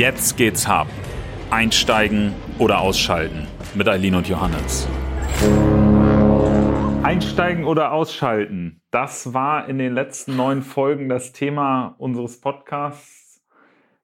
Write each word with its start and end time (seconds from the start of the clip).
Jetzt 0.00 0.38
geht's 0.38 0.66
hart. 0.66 0.88
Einsteigen 1.50 2.32
oder 2.58 2.80
ausschalten 2.80 3.46
mit 3.74 3.86
Eileen 3.86 4.14
und 4.14 4.26
Johannes. 4.26 4.88
Einsteigen 7.02 7.66
oder 7.66 7.92
ausschalten. 7.92 8.80
Das 8.90 9.34
war 9.34 9.68
in 9.68 9.76
den 9.76 9.92
letzten 9.92 10.36
neun 10.36 10.62
Folgen 10.62 11.10
das 11.10 11.34
Thema 11.34 11.96
unseres 11.98 12.40
Podcasts. 12.40 13.42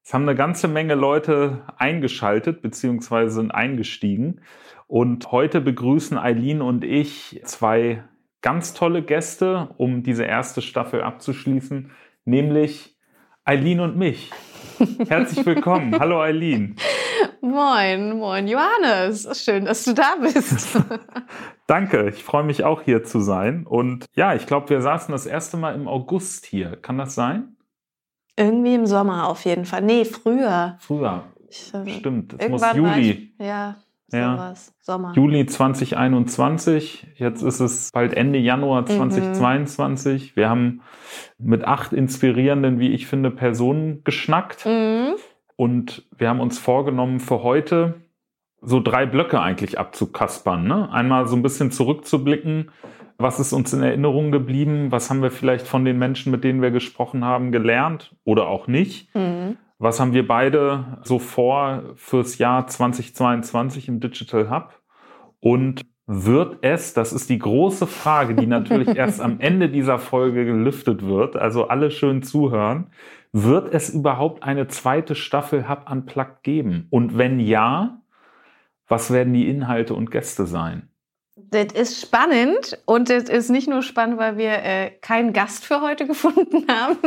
Es 0.04 0.12
haben 0.12 0.28
eine 0.28 0.34
ganze 0.34 0.68
Menge 0.68 0.96
Leute 0.96 1.64
eingeschaltet 1.78 2.60
bzw. 2.60 3.28
sind 3.28 3.50
eingestiegen. 3.50 4.42
Und 4.88 5.32
heute 5.32 5.62
begrüßen 5.62 6.18
Eileen 6.18 6.60
und 6.60 6.84
ich 6.84 7.40
zwei 7.44 8.04
ganz 8.42 8.74
tolle 8.74 9.00
Gäste, 9.00 9.70
um 9.78 10.02
diese 10.02 10.24
erste 10.24 10.60
Staffel 10.60 11.00
abzuschließen, 11.00 11.90
nämlich 12.26 12.98
Eileen 13.46 13.80
und 13.80 13.96
mich. 13.96 14.30
Herzlich 15.08 15.44
willkommen. 15.46 15.98
Hallo 15.98 16.20
Eileen. 16.20 16.76
Moin, 17.40 18.18
moin 18.18 18.48
Johannes. 18.48 19.28
Schön, 19.42 19.64
dass 19.64 19.84
du 19.84 19.94
da 19.94 20.16
bist. 20.20 20.78
Danke, 21.66 22.08
ich 22.08 22.22
freue 22.22 22.44
mich 22.44 22.64
auch 22.64 22.82
hier 22.82 23.04
zu 23.04 23.20
sein. 23.20 23.66
Und 23.66 24.06
ja, 24.14 24.34
ich 24.34 24.46
glaube, 24.46 24.68
wir 24.70 24.80
saßen 24.80 25.12
das 25.12 25.26
erste 25.26 25.56
Mal 25.56 25.74
im 25.74 25.88
August 25.88 26.46
hier. 26.46 26.76
Kann 26.76 26.98
das 26.98 27.14
sein? 27.14 27.56
Irgendwie 28.36 28.74
im 28.74 28.86
Sommer 28.86 29.28
auf 29.28 29.44
jeden 29.44 29.64
Fall. 29.64 29.82
Nee, 29.82 30.04
früher. 30.04 30.76
Früher. 30.80 31.24
Ich, 31.48 31.72
äh, 31.72 31.88
Stimmt, 31.88 32.34
es 32.38 32.48
muss 32.48 32.62
Juli. 32.74 33.32
Ich, 33.38 33.46
ja, 33.46 33.76
ja. 34.12 34.54
Sommer. 34.80 35.12
Juli 35.14 35.46
2021. 35.46 37.06
Jetzt 37.16 37.42
ist 37.42 37.60
es 37.60 37.90
bald 37.92 38.14
Ende 38.14 38.38
Januar 38.38 38.86
2022. 38.86 40.32
Mhm. 40.32 40.36
Wir 40.36 40.48
haben 40.48 40.82
mit 41.38 41.64
acht 41.64 41.92
inspirierenden, 41.92 42.78
wie 42.78 42.92
ich 42.92 43.06
finde, 43.06 43.30
Personen 43.30 44.04
geschnackt. 44.04 44.64
Mhm. 44.66 45.14
Und 45.56 46.06
wir 46.16 46.28
haben 46.28 46.40
uns 46.40 46.58
vorgenommen, 46.58 47.20
für 47.20 47.42
heute 47.42 47.94
so 48.60 48.80
drei 48.80 49.06
Blöcke 49.06 49.40
eigentlich 49.40 49.78
abzukaspern. 49.78 50.66
Ne? 50.66 50.90
Einmal 50.92 51.26
so 51.26 51.36
ein 51.36 51.42
bisschen 51.42 51.70
zurückzublicken. 51.70 52.70
Was 53.18 53.40
ist 53.40 53.52
uns 53.52 53.72
in 53.72 53.82
Erinnerung 53.82 54.30
geblieben? 54.30 54.92
Was 54.92 55.08
haben 55.08 55.22
wir 55.22 55.30
vielleicht 55.30 55.66
von 55.66 55.84
den 55.84 55.98
Menschen, 55.98 56.30
mit 56.30 56.44
denen 56.44 56.60
wir 56.60 56.70
gesprochen 56.70 57.24
haben, 57.24 57.52
gelernt 57.52 58.14
oder 58.24 58.48
auch 58.48 58.66
nicht? 58.66 59.14
Mhm. 59.14 59.56
Was 59.78 60.00
haben 60.00 60.14
wir 60.14 60.26
beide 60.26 60.98
so 61.02 61.18
vor 61.18 61.94
fürs 61.96 62.38
Jahr 62.38 62.66
2022 62.66 63.88
im 63.88 64.00
Digital 64.00 64.50
Hub? 64.50 64.80
Und 65.40 65.82
wird 66.06 66.58
es, 66.62 66.94
das 66.94 67.12
ist 67.12 67.28
die 67.28 67.38
große 67.38 67.86
Frage, 67.86 68.34
die 68.34 68.46
natürlich 68.46 68.88
erst 68.96 69.20
am 69.20 69.40
Ende 69.40 69.68
dieser 69.68 69.98
Folge 69.98 70.44
gelüftet 70.44 71.04
wird, 71.04 71.36
also 71.36 71.68
alle 71.68 71.90
schön 71.90 72.22
zuhören, 72.22 72.90
wird 73.32 73.74
es 73.74 73.90
überhaupt 73.90 74.44
eine 74.44 74.68
zweite 74.68 75.14
Staffel 75.14 75.68
Hub 75.68 75.90
Unplugged 75.90 76.42
geben? 76.42 76.86
Und 76.90 77.18
wenn 77.18 77.40
ja, 77.40 78.00
was 78.88 79.12
werden 79.12 79.34
die 79.34 79.48
Inhalte 79.48 79.94
und 79.94 80.10
Gäste 80.10 80.46
sein? 80.46 80.88
Das 81.50 81.72
ist 81.72 82.00
spannend 82.00 82.78
und 82.86 83.10
es 83.10 83.28
ist 83.28 83.50
nicht 83.50 83.68
nur 83.68 83.82
spannend, 83.82 84.18
weil 84.18 84.36
wir 84.36 84.62
äh, 84.62 84.90
keinen 85.00 85.32
Gast 85.32 85.64
für 85.64 85.80
heute 85.80 86.06
gefunden 86.06 86.66
haben, 86.68 86.98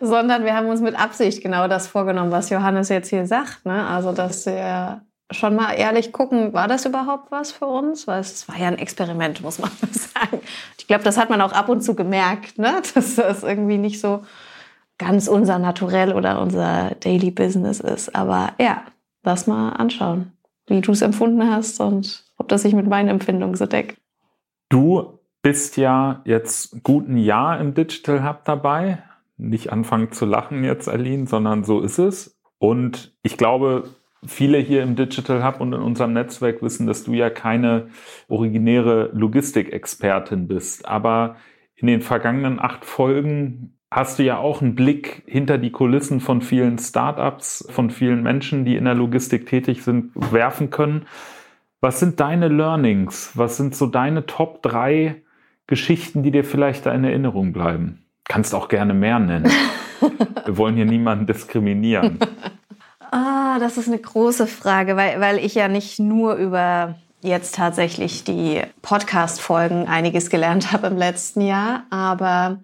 sondern 0.00 0.44
wir 0.44 0.54
haben 0.54 0.68
uns 0.68 0.80
mit 0.80 0.98
Absicht 0.98 1.42
genau 1.42 1.68
das 1.68 1.86
vorgenommen, 1.86 2.30
was 2.30 2.50
Johannes 2.50 2.88
jetzt 2.88 3.10
hier 3.10 3.26
sagt. 3.26 3.64
Ne? 3.64 3.86
Also, 3.86 4.12
dass 4.12 4.46
wir 4.46 5.02
schon 5.30 5.56
mal 5.56 5.72
ehrlich 5.72 6.12
gucken, 6.12 6.52
war 6.52 6.68
das 6.68 6.86
überhaupt 6.86 7.30
was 7.30 7.52
für 7.52 7.66
uns? 7.66 8.06
Weil 8.06 8.20
es 8.20 8.48
war 8.48 8.56
ja 8.58 8.68
ein 8.68 8.78
Experiment, 8.78 9.42
muss 9.42 9.58
man 9.58 9.70
sagen. 9.90 10.40
Ich 10.78 10.86
glaube, 10.86 11.04
das 11.04 11.16
hat 11.16 11.30
man 11.30 11.40
auch 11.40 11.52
ab 11.52 11.68
und 11.68 11.82
zu 11.82 11.94
gemerkt, 11.94 12.58
ne? 12.58 12.82
dass 12.94 13.16
das 13.16 13.42
irgendwie 13.42 13.78
nicht 13.78 14.00
so 14.00 14.22
ganz 14.98 15.28
unser 15.28 15.58
Naturell 15.58 16.12
oder 16.12 16.40
unser 16.40 16.92
Daily 17.00 17.30
Business 17.30 17.80
ist. 17.80 18.14
Aber 18.14 18.52
ja, 18.58 18.82
lass 19.24 19.46
mal 19.46 19.70
anschauen, 19.70 20.32
wie 20.66 20.80
du 20.80 20.92
es 20.92 21.02
empfunden 21.02 21.50
hast 21.50 21.80
und 21.80 22.25
ob 22.36 22.48
das 22.48 22.62
sich 22.62 22.74
mit 22.74 22.86
meinen 22.86 23.08
Empfindungen 23.08 23.54
so 23.54 23.66
deckt. 23.66 23.98
Du 24.68 25.20
bist 25.42 25.76
ja 25.76 26.22
jetzt 26.24 26.82
gut 26.82 27.08
ein 27.08 27.16
Jahr 27.16 27.60
im 27.60 27.74
Digital 27.74 28.28
Hub 28.28 28.44
dabei. 28.44 29.02
Nicht 29.36 29.70
anfangen 29.72 30.12
zu 30.12 30.24
lachen 30.24 30.64
jetzt, 30.64 30.88
Aline, 30.88 31.26
sondern 31.26 31.62
so 31.62 31.80
ist 31.80 31.98
es. 31.98 32.38
Und 32.58 33.14
ich 33.22 33.36
glaube, 33.36 33.90
viele 34.24 34.58
hier 34.58 34.82
im 34.82 34.96
Digital 34.96 35.44
Hub 35.44 35.60
und 35.60 35.72
in 35.72 35.80
unserem 35.80 36.14
Netzwerk 36.14 36.62
wissen, 36.62 36.86
dass 36.86 37.04
du 37.04 37.12
ja 37.12 37.30
keine 37.30 37.88
originäre 38.28 39.10
Logistikexpertin 39.12 40.48
bist. 40.48 40.88
Aber 40.88 41.36
in 41.76 41.86
den 41.86 42.00
vergangenen 42.00 42.58
acht 42.58 42.84
Folgen 42.84 43.78
hast 43.90 44.18
du 44.18 44.24
ja 44.24 44.38
auch 44.38 44.62
einen 44.62 44.74
Blick 44.74 45.22
hinter 45.26 45.58
die 45.58 45.70
Kulissen 45.70 46.20
von 46.20 46.42
vielen 46.42 46.78
Startups, 46.78 47.66
von 47.70 47.90
vielen 47.90 48.22
Menschen, 48.22 48.64
die 48.64 48.76
in 48.76 48.84
der 48.84 48.94
Logistik 48.94 49.46
tätig 49.46 49.84
sind, 49.84 50.10
werfen 50.32 50.70
können. 50.70 51.06
Was 51.86 52.00
sind 52.00 52.18
deine 52.18 52.48
Learnings? 52.48 53.30
Was 53.34 53.58
sind 53.58 53.76
so 53.76 53.86
deine 53.86 54.26
Top 54.26 54.60
drei 54.60 55.22
Geschichten, 55.68 56.24
die 56.24 56.32
dir 56.32 56.42
vielleicht 56.42 56.84
da 56.84 56.90
in 56.90 57.04
Erinnerung 57.04 57.52
bleiben? 57.52 58.04
Kannst 58.24 58.56
auch 58.56 58.66
gerne 58.66 58.92
mehr 58.92 59.20
nennen. 59.20 59.48
Wir 60.44 60.58
wollen 60.58 60.74
hier 60.74 60.84
niemanden 60.84 61.28
diskriminieren. 61.28 62.18
Ah, 63.12 63.60
das 63.60 63.78
ist 63.78 63.86
eine 63.86 64.00
große 64.00 64.48
Frage, 64.48 64.96
weil, 64.96 65.20
weil 65.20 65.38
ich 65.38 65.54
ja 65.54 65.68
nicht 65.68 66.00
nur 66.00 66.34
über 66.34 66.96
jetzt 67.22 67.54
tatsächlich 67.54 68.24
die 68.24 68.62
Podcast-Folgen 68.82 69.86
einiges 69.86 70.28
gelernt 70.28 70.72
habe 70.72 70.88
im 70.88 70.96
letzten 70.96 71.40
Jahr, 71.40 71.84
aber 71.90 72.58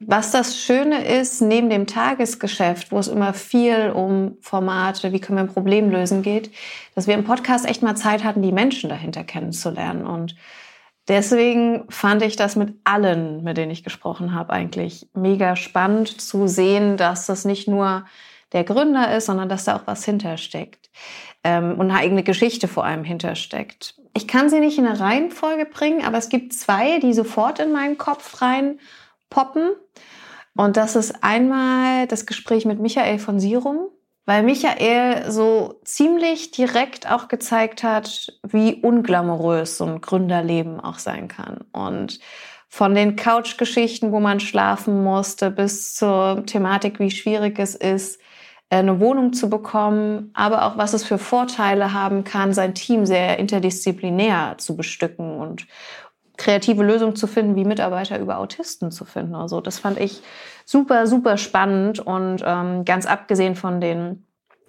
was 0.00 0.30
das 0.30 0.56
Schöne 0.56 1.04
ist, 1.04 1.40
neben 1.40 1.70
dem 1.70 1.86
Tagesgeschäft, 1.86 2.92
wo 2.92 2.98
es 2.98 3.08
immer 3.08 3.34
viel 3.34 3.90
um 3.90 4.36
Formate, 4.40 5.12
wie 5.12 5.20
können 5.20 5.38
wir 5.38 5.42
ein 5.42 5.52
Problem 5.52 5.90
lösen 5.90 6.22
geht, 6.22 6.52
dass 6.94 7.08
wir 7.08 7.14
im 7.14 7.24
Podcast 7.24 7.68
echt 7.68 7.82
mal 7.82 7.96
Zeit 7.96 8.22
hatten, 8.22 8.42
die 8.42 8.52
Menschen 8.52 8.90
dahinter 8.90 9.24
kennenzulernen. 9.24 10.06
Und 10.06 10.36
deswegen 11.08 11.84
fand 11.88 12.22
ich 12.22 12.36
das 12.36 12.54
mit 12.54 12.76
allen, 12.84 13.42
mit 13.42 13.56
denen 13.56 13.72
ich 13.72 13.82
gesprochen 13.82 14.34
habe, 14.34 14.52
eigentlich 14.52 15.08
mega 15.14 15.56
spannend 15.56 16.20
zu 16.20 16.46
sehen, 16.46 16.96
dass 16.96 17.26
das 17.26 17.44
nicht 17.44 17.66
nur 17.66 18.04
der 18.52 18.62
Gründer 18.62 19.14
ist, 19.16 19.26
sondern 19.26 19.48
dass 19.48 19.64
da 19.64 19.76
auch 19.76 19.86
was 19.86 20.04
hintersteckt. 20.04 20.90
Ähm, 21.42 21.72
und 21.72 21.90
eine 21.90 21.98
eigene 21.98 22.22
Geschichte 22.22 22.68
vor 22.68 22.84
allem 22.84 23.02
hintersteckt. 23.02 23.96
Ich 24.14 24.28
kann 24.28 24.48
sie 24.48 24.60
nicht 24.60 24.78
in 24.78 24.86
eine 24.86 25.00
Reihenfolge 25.00 25.66
bringen, 25.66 26.04
aber 26.04 26.18
es 26.18 26.28
gibt 26.28 26.52
zwei, 26.52 27.00
die 27.00 27.12
sofort 27.12 27.58
in 27.58 27.72
meinen 27.72 27.98
Kopf 27.98 28.40
rein 28.40 28.78
poppen. 29.30 29.70
Und 30.56 30.76
das 30.76 30.96
ist 30.96 31.22
einmal 31.22 32.06
das 32.06 32.26
Gespräch 32.26 32.64
mit 32.64 32.80
Michael 32.80 33.18
von 33.18 33.38
Sirum, 33.38 33.88
weil 34.26 34.42
Michael 34.42 35.30
so 35.30 35.80
ziemlich 35.84 36.50
direkt 36.50 37.10
auch 37.10 37.28
gezeigt 37.28 37.82
hat, 37.82 38.32
wie 38.42 38.74
unglamourös 38.74 39.78
so 39.78 39.84
ein 39.86 40.00
Gründerleben 40.00 40.80
auch 40.80 40.98
sein 40.98 41.28
kann. 41.28 41.64
Und 41.72 42.20
von 42.68 42.94
den 42.94 43.16
Couchgeschichten, 43.16 44.12
wo 44.12 44.20
man 44.20 44.40
schlafen 44.40 45.02
musste, 45.02 45.50
bis 45.50 45.94
zur 45.94 46.44
Thematik, 46.44 47.00
wie 47.00 47.10
schwierig 47.10 47.58
es 47.58 47.74
ist, 47.74 48.20
eine 48.70 49.00
Wohnung 49.00 49.32
zu 49.32 49.48
bekommen, 49.48 50.30
aber 50.34 50.66
auch 50.66 50.76
was 50.76 50.92
es 50.92 51.04
für 51.04 51.18
Vorteile 51.18 51.94
haben 51.94 52.24
kann, 52.24 52.52
sein 52.52 52.74
Team 52.74 53.06
sehr 53.06 53.38
interdisziplinär 53.38 54.56
zu 54.58 54.76
bestücken 54.76 55.38
und 55.38 55.66
kreative 56.38 56.82
Lösungen 56.82 57.16
zu 57.16 57.26
finden, 57.26 57.56
wie 57.56 57.64
Mitarbeiter 57.64 58.18
über 58.18 58.38
Autisten 58.38 58.90
zu 58.90 59.04
finden. 59.04 59.34
Also 59.34 59.60
das 59.60 59.78
fand 59.78 60.00
ich 60.00 60.22
super, 60.64 61.06
super 61.06 61.36
spannend 61.36 61.98
und 61.98 62.42
ähm, 62.46 62.84
ganz 62.84 63.04
abgesehen 63.04 63.56
von 63.56 63.80
den 63.80 64.24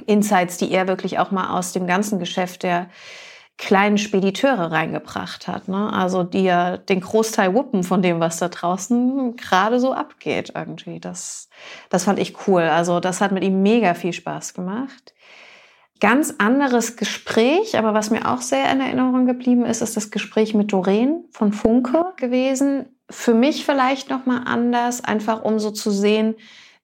Insights, 0.05 0.57
die 0.57 0.71
er 0.71 0.87
wirklich 0.87 1.19
auch 1.19 1.31
mal 1.31 1.57
aus 1.57 1.71
dem 1.71 1.87
ganzen 1.87 2.19
Geschäft 2.19 2.63
der 2.63 2.87
kleinen 3.57 3.97
Spediteure 3.97 4.71
reingebracht 4.71 5.47
hat. 5.47 5.67
Ne? 5.67 5.91
Also 5.91 6.23
die 6.23 6.43
ja 6.43 6.77
den 6.77 7.01
Großteil 7.01 7.53
wuppen 7.53 7.83
von 7.83 8.01
dem, 8.01 8.21
was 8.21 8.37
da 8.37 8.47
draußen 8.47 9.35
gerade 9.35 9.79
so 9.79 9.93
abgeht 9.93 10.53
irgendwie. 10.55 10.99
Das, 10.99 11.49
das 11.89 12.05
fand 12.05 12.19
ich 12.19 12.47
cool. 12.47 12.63
Also 12.63 13.01
das 13.01 13.19
hat 13.19 13.33
mit 13.33 13.43
ihm 13.43 13.61
mega 13.61 13.93
viel 13.93 14.13
Spaß 14.13 14.53
gemacht. 14.53 15.13
Ganz 15.99 16.35
anderes 16.37 16.95
Gespräch, 16.95 17.77
aber 17.77 17.93
was 17.93 18.09
mir 18.09 18.31
auch 18.31 18.41
sehr 18.41 18.71
in 18.71 18.79
Erinnerung 18.79 19.25
geblieben 19.25 19.65
ist, 19.65 19.81
ist 19.81 19.97
das 19.97 20.11
Gespräch 20.11 20.53
mit 20.53 20.71
Doreen 20.71 21.25
von 21.31 21.51
Funke 21.51 22.13
gewesen. 22.15 22.85
Für 23.09 23.33
mich 23.33 23.65
vielleicht 23.65 24.09
noch 24.09 24.25
mal 24.25 24.43
anders, 24.45 25.03
einfach 25.03 25.43
um 25.43 25.59
so 25.59 25.71
zu 25.71 25.91
sehen, 25.91 26.35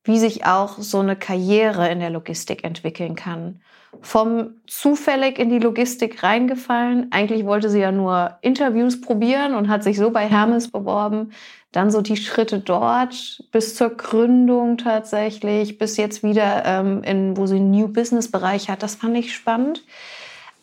wie 0.04 0.20
sich 0.20 0.46
auch 0.46 0.80
so 0.80 1.00
eine 1.00 1.16
Karriere 1.16 1.90
in 1.90 2.00
der 2.00 2.10
Logistik 2.10 2.64
entwickeln 2.66 3.16
kann. 3.16 3.62
Vom 4.02 4.62
zufällig 4.68 5.40
in 5.40 5.50
die 5.50 5.60
Logistik 5.60 6.24
reingefallen. 6.24 7.08
Eigentlich 7.12 7.46
wollte 7.46 7.70
sie 7.70 7.80
ja 7.80 7.92
nur 7.92 8.38
Interviews 8.42 9.02
probieren 9.02 9.56
und 9.56 9.70
hat 9.70 9.84
sich 9.84 9.98
so 9.98 10.12
bei 10.12 10.28
Hermes 10.28 10.72
beworben, 10.72 11.32
dann 11.72 11.92
so 11.92 12.02
die 12.02 12.18
Schritte 12.18 12.60
dort 12.60 13.44
bis 13.52 13.76
zur 13.76 13.90
Gründung 13.90 14.78
tatsächlich, 14.78 15.78
bis 15.78 15.98
jetzt 15.98 16.24
wieder 16.24 16.64
ähm, 16.66 17.04
in, 17.04 17.36
wo 17.38 17.46
sie 17.48 17.58
einen 17.58 17.72
New 17.72 17.90
Business 17.90 18.32
Bereich 18.32 18.70
hat. 18.70 18.82
Das 18.82 18.96
fand 18.96 19.18
ich 19.18 19.34
spannend. 19.34 19.84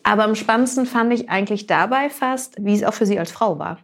Aber 0.03 0.23
am 0.23 0.35
spannendsten 0.35 0.85
fand 0.85 1.13
ich 1.13 1.29
eigentlich 1.29 1.67
dabei 1.67 2.09
fast, 2.09 2.55
wie 2.59 2.73
es 2.73 2.83
auch 2.83 2.93
für 2.93 3.05
sie 3.05 3.19
als 3.19 3.31
Frau 3.31 3.59
war. 3.59 3.79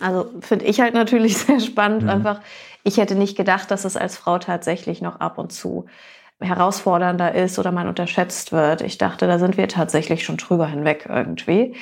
Also 0.00 0.30
finde 0.40 0.66
ich 0.66 0.80
halt 0.80 0.94
natürlich 0.94 1.38
sehr 1.38 1.60
spannend. 1.60 2.02
Mhm. 2.02 2.08
Einfach, 2.10 2.40
ich 2.84 2.98
hätte 2.98 3.14
nicht 3.14 3.36
gedacht, 3.36 3.70
dass 3.70 3.84
es 3.84 3.96
als 3.96 4.16
Frau 4.16 4.38
tatsächlich 4.38 5.00
noch 5.00 5.20
ab 5.20 5.38
und 5.38 5.52
zu 5.52 5.86
herausfordernder 6.40 7.34
ist 7.34 7.58
oder 7.58 7.72
man 7.72 7.88
unterschätzt 7.88 8.52
wird. 8.52 8.80
Ich 8.80 8.98
dachte, 8.98 9.26
da 9.26 9.38
sind 9.38 9.56
wir 9.56 9.68
tatsächlich 9.68 10.24
schon 10.24 10.36
drüber 10.36 10.66
hinweg 10.66 11.06
irgendwie. 11.08 11.74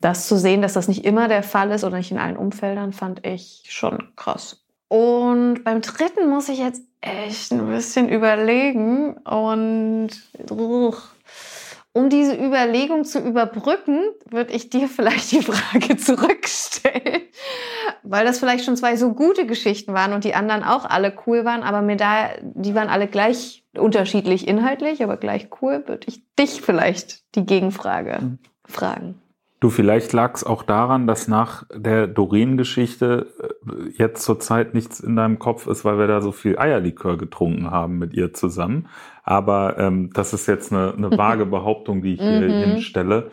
Das 0.00 0.26
zu 0.26 0.36
sehen, 0.36 0.62
dass 0.62 0.72
das 0.72 0.88
nicht 0.88 1.04
immer 1.04 1.28
der 1.28 1.42
Fall 1.42 1.70
ist 1.70 1.84
oder 1.84 1.98
nicht 1.98 2.10
in 2.10 2.18
allen 2.18 2.36
Umfeldern, 2.36 2.92
fand 2.92 3.26
ich 3.26 3.64
schon 3.68 4.08
krass. 4.16 4.64
Und 4.88 5.62
beim 5.62 5.82
dritten 5.82 6.28
muss 6.28 6.48
ich 6.48 6.58
jetzt 6.58 6.82
echt 7.00 7.52
ein 7.52 7.66
bisschen 7.66 8.08
überlegen 8.08 9.16
und 9.18 10.10
um 11.92 12.08
diese 12.08 12.34
Überlegung 12.34 13.04
zu 13.04 13.20
überbrücken, 13.20 14.00
würde 14.30 14.52
ich 14.52 14.70
dir 14.70 14.88
vielleicht 14.94 15.32
die 15.32 15.42
Frage 15.42 15.96
zurückstellen, 15.96 17.22
weil 18.02 18.24
das 18.24 18.38
vielleicht 18.38 18.64
schon 18.64 18.76
zwei 18.76 18.96
so 18.96 19.12
gute 19.12 19.46
Geschichten 19.46 19.92
waren 19.92 20.12
und 20.12 20.24
die 20.24 20.34
anderen 20.34 20.62
auch 20.62 20.84
alle 20.84 21.12
cool 21.26 21.44
waren, 21.44 21.62
aber 21.62 21.82
mir 21.82 21.96
da, 21.96 22.30
die 22.42 22.74
waren 22.74 22.88
alle 22.88 23.06
gleich 23.06 23.64
unterschiedlich 23.76 24.48
inhaltlich, 24.48 25.02
aber 25.02 25.16
gleich 25.16 25.48
cool, 25.60 25.84
würde 25.86 26.06
ich 26.08 26.22
dich 26.36 26.62
vielleicht 26.62 27.34
die 27.34 27.46
Gegenfrage 27.46 28.18
mhm. 28.20 28.38
fragen. 28.64 29.20
Du, 29.60 29.68
vielleicht 29.68 30.14
lag 30.14 30.34
es 30.34 30.42
auch 30.42 30.62
daran, 30.62 31.06
dass 31.06 31.28
nach 31.28 31.64
der 31.72 32.06
Doreen-Geschichte 32.06 33.26
äh, 33.38 33.90
jetzt 33.90 34.24
zurzeit 34.24 34.72
nichts 34.72 35.00
in 35.00 35.16
deinem 35.16 35.38
Kopf 35.38 35.66
ist, 35.66 35.84
weil 35.84 35.98
wir 35.98 36.06
da 36.06 36.22
so 36.22 36.32
viel 36.32 36.58
Eierlikör 36.58 37.18
getrunken 37.18 37.70
haben 37.70 37.98
mit 37.98 38.14
ihr 38.14 38.32
zusammen. 38.32 38.88
Aber 39.22 39.78
ähm, 39.78 40.10
das 40.12 40.32
ist 40.32 40.46
jetzt 40.46 40.72
eine, 40.72 40.94
eine 40.96 41.10
vage 41.18 41.46
Behauptung, 41.46 42.02
die 42.02 42.14
ich 42.14 42.20
hier 42.20 42.40
mhm. 42.40 42.70
hinstelle. 42.70 43.30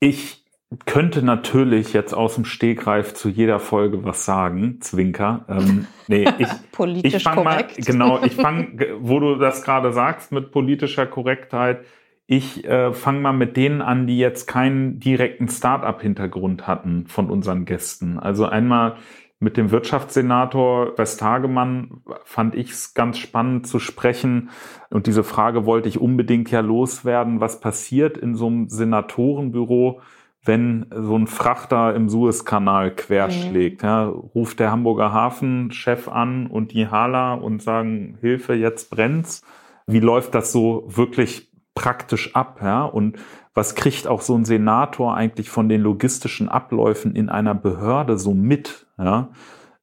Ich 0.00 0.44
könnte 0.86 1.22
natürlich 1.22 1.92
jetzt 1.92 2.14
aus 2.14 2.34
dem 2.34 2.44
Stegreif 2.44 3.14
zu 3.14 3.28
jeder 3.28 3.60
Folge 3.60 4.04
was 4.04 4.24
sagen, 4.24 4.80
Zwinker. 4.80 5.44
Ähm, 5.48 5.86
nee, 6.08 6.24
ich, 6.38 6.48
Politisch 6.72 7.14
ich 7.14 7.22
fang 7.22 7.36
korrekt. 7.36 7.78
mal, 7.78 7.84
genau, 7.84 8.22
ich 8.24 8.34
fange, 8.34 8.96
wo 9.00 9.20
du 9.20 9.36
das 9.36 9.62
gerade 9.62 9.92
sagst 9.92 10.32
mit 10.32 10.50
politischer 10.50 11.06
Korrektheit, 11.06 11.84
ich 12.26 12.64
äh, 12.64 12.92
fange 12.94 13.20
mal 13.20 13.32
mit 13.32 13.56
denen 13.56 13.82
an, 13.82 14.06
die 14.06 14.18
jetzt 14.18 14.46
keinen 14.46 14.98
direkten 14.98 15.48
Start-up-Hintergrund 15.48 16.66
hatten 16.66 17.06
von 17.06 17.28
unseren 17.28 17.66
Gästen. 17.66 18.18
Also 18.18 18.46
einmal 18.46 18.96
mit 19.40 19.56
dem 19.56 19.70
Wirtschaftssenator 19.70 20.96
Westhagemann 20.96 22.02
fand 22.24 22.54
ich 22.54 22.70
es 22.70 22.94
ganz 22.94 23.18
spannend 23.18 23.66
zu 23.66 23.78
sprechen. 23.78 24.50
Und 24.90 25.06
diese 25.06 25.24
Frage 25.24 25.66
wollte 25.66 25.88
ich 25.88 26.00
unbedingt 26.00 26.50
ja 26.50 26.60
loswerden. 26.60 27.40
Was 27.40 27.60
passiert 27.60 28.16
in 28.16 28.34
so 28.34 28.46
einem 28.46 28.68
Senatorenbüro, 28.68 30.00
wenn 30.44 30.86
so 30.94 31.16
ein 31.16 31.26
Frachter 31.26 31.94
im 31.94 32.08
Suezkanal 32.08 32.94
querschlägt? 32.94 33.82
Mhm. 33.82 33.88
Ja, 33.88 34.04
ruft 34.06 34.60
der 34.60 34.70
Hamburger 34.70 35.12
Hafenchef 35.12 36.08
an 36.08 36.46
und 36.46 36.72
die 36.72 36.88
Hala 36.88 37.34
und 37.34 37.62
sagen, 37.62 38.16
Hilfe, 38.20 38.54
jetzt 38.54 38.90
brennt's. 38.90 39.42
Wie 39.86 40.00
läuft 40.00 40.34
das 40.34 40.52
so 40.52 40.84
wirklich 40.86 41.50
praktisch 41.74 42.34
ab, 42.34 42.60
ja? 42.62 42.84
Und 42.84 43.18
was 43.52 43.74
kriegt 43.74 44.06
auch 44.06 44.20
so 44.20 44.34
ein 44.34 44.44
Senator 44.44 45.14
eigentlich 45.14 45.50
von 45.50 45.68
den 45.68 45.80
logistischen 45.80 46.48
Abläufen 46.48 47.14
in 47.14 47.28
einer 47.28 47.54
Behörde 47.54 48.16
so 48.16 48.34
mit, 48.34 48.83
ja? 48.98 49.30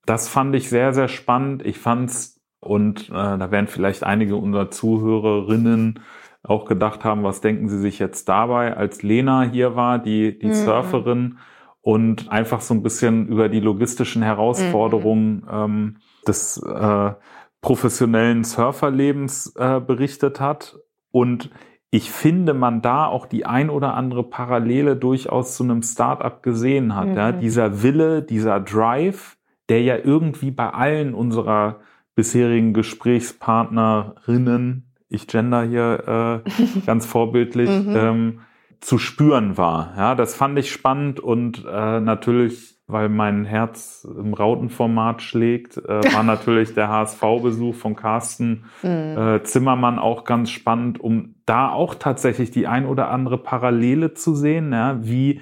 Das 0.05 0.27
fand 0.27 0.55
ich 0.55 0.69
sehr, 0.69 0.93
sehr 0.93 1.07
spannend. 1.07 1.65
Ich 1.65 1.77
fand's, 1.77 2.41
und 2.59 3.09
äh, 3.09 3.13
da 3.13 3.51
werden 3.51 3.67
vielleicht 3.67 4.03
einige 4.03 4.35
unserer 4.35 4.71
Zuhörerinnen 4.71 5.99
auch 6.43 6.65
gedacht 6.65 7.03
haben, 7.03 7.23
was 7.23 7.41
denken 7.41 7.69
sie 7.69 7.79
sich 7.79 7.99
jetzt 7.99 8.27
dabei, 8.27 8.75
als 8.75 9.03
Lena 9.03 9.43
hier 9.43 9.75
war, 9.75 9.99
die, 9.99 10.37
die 10.39 10.47
mhm. 10.47 10.53
Surferin, 10.53 11.37
und 11.81 12.31
einfach 12.31 12.61
so 12.61 12.73
ein 12.73 12.83
bisschen 12.83 13.27
über 13.27 13.49
die 13.49 13.59
logistischen 13.59 14.21
Herausforderungen 14.21 15.37
mhm. 15.37 15.47
ähm, 15.51 15.97
des 16.27 16.61
äh, 16.63 17.13
professionellen 17.61 18.43
Surferlebens 18.43 19.55
äh, 19.57 19.79
berichtet 19.79 20.39
hat. 20.39 20.77
Und 21.11 21.49
ich 21.91 22.09
finde, 22.09 22.53
man 22.53 22.81
da 22.81 23.05
auch 23.05 23.25
die 23.25 23.45
ein 23.45 23.69
oder 23.69 23.95
andere 23.95 24.23
Parallele 24.23 24.95
durchaus 24.95 25.57
zu 25.57 25.63
einem 25.63 25.83
Startup 25.83 26.41
gesehen 26.41 26.95
hat. 26.95 27.09
Mhm. 27.09 27.17
Ja? 27.17 27.33
Dieser 27.33 27.83
Wille, 27.83 28.21
dieser 28.21 28.61
Drive, 28.61 29.35
der 29.67 29.81
ja 29.81 29.97
irgendwie 29.97 30.51
bei 30.51 30.69
allen 30.69 31.13
unserer 31.13 31.81
bisherigen 32.15 32.73
Gesprächspartnerinnen, 32.73 34.85
ich 35.09 35.27
gender 35.27 35.63
hier 35.63 36.43
äh, 36.47 36.51
ganz 36.85 37.05
vorbildlich, 37.05 37.69
mhm. 37.69 37.95
ähm, 37.95 38.39
zu 38.79 38.97
spüren 38.97 39.57
war. 39.57 39.93
Ja, 39.97 40.15
das 40.15 40.33
fand 40.33 40.57
ich 40.57 40.71
spannend 40.71 41.19
und 41.19 41.65
äh, 41.69 41.99
natürlich 41.99 42.71
weil 42.91 43.09
mein 43.09 43.45
Herz 43.45 44.05
im 44.05 44.33
Rautenformat 44.33 45.21
schlägt, 45.21 45.77
äh, 45.77 46.13
war 46.13 46.23
natürlich 46.23 46.73
der 46.73 46.89
HSV-Besuch 46.89 47.75
von 47.75 47.95
Carsten 47.95 48.65
mhm. 48.83 49.17
äh, 49.17 49.43
Zimmermann 49.43 49.97
auch 49.97 50.25
ganz 50.25 50.51
spannend, 50.51 50.99
um 50.99 51.35
da 51.51 51.69
auch 51.69 51.95
tatsächlich 51.95 52.49
die 52.49 52.65
ein 52.65 52.85
oder 52.85 53.11
andere 53.11 53.37
Parallele 53.37 54.13
zu 54.13 54.33
sehen, 54.35 54.71
ja, 54.71 54.97
wie 55.01 55.41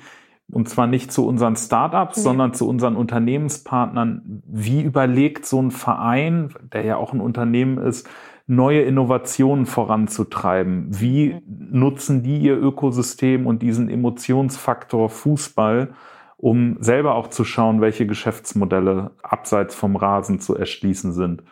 und 0.52 0.68
zwar 0.68 0.88
nicht 0.88 1.12
zu 1.12 1.28
unseren 1.28 1.56
Startups, 1.56 2.18
mhm. 2.18 2.22
sondern 2.22 2.54
zu 2.56 2.68
unseren 2.68 2.96
Unternehmenspartnern. 2.96 4.42
Wie 4.48 4.82
überlegt 4.82 5.46
so 5.46 5.62
ein 5.62 5.70
Verein, 5.70 6.50
der 6.74 6.84
ja 6.84 6.98
auch 6.98 7.14
ein 7.14 7.22
Unternehmen 7.22 7.78
ist, 7.78 8.10
neue 8.48 8.82
Innovationen 8.82 9.68
voranzutreiben? 9.68 10.88
Wie 11.00 11.38
nutzen 11.46 12.24
die 12.24 12.40
ihr 12.40 12.58
Ökosystem 12.58 13.46
und 13.46 13.62
diesen 13.62 13.88
Emotionsfaktor 13.90 15.10
Fußball? 15.10 15.94
um 16.42 16.78
selber 16.80 17.16
auch 17.16 17.28
zu 17.28 17.44
schauen, 17.44 17.82
welche 17.82 18.08
Geschäftsmodelle 18.08 19.12
abseits 19.22 19.76
vom 19.76 19.98
Rasen 19.98 20.40
zu 20.40 20.56
erschließen 20.56 21.12
sind. 21.12 21.44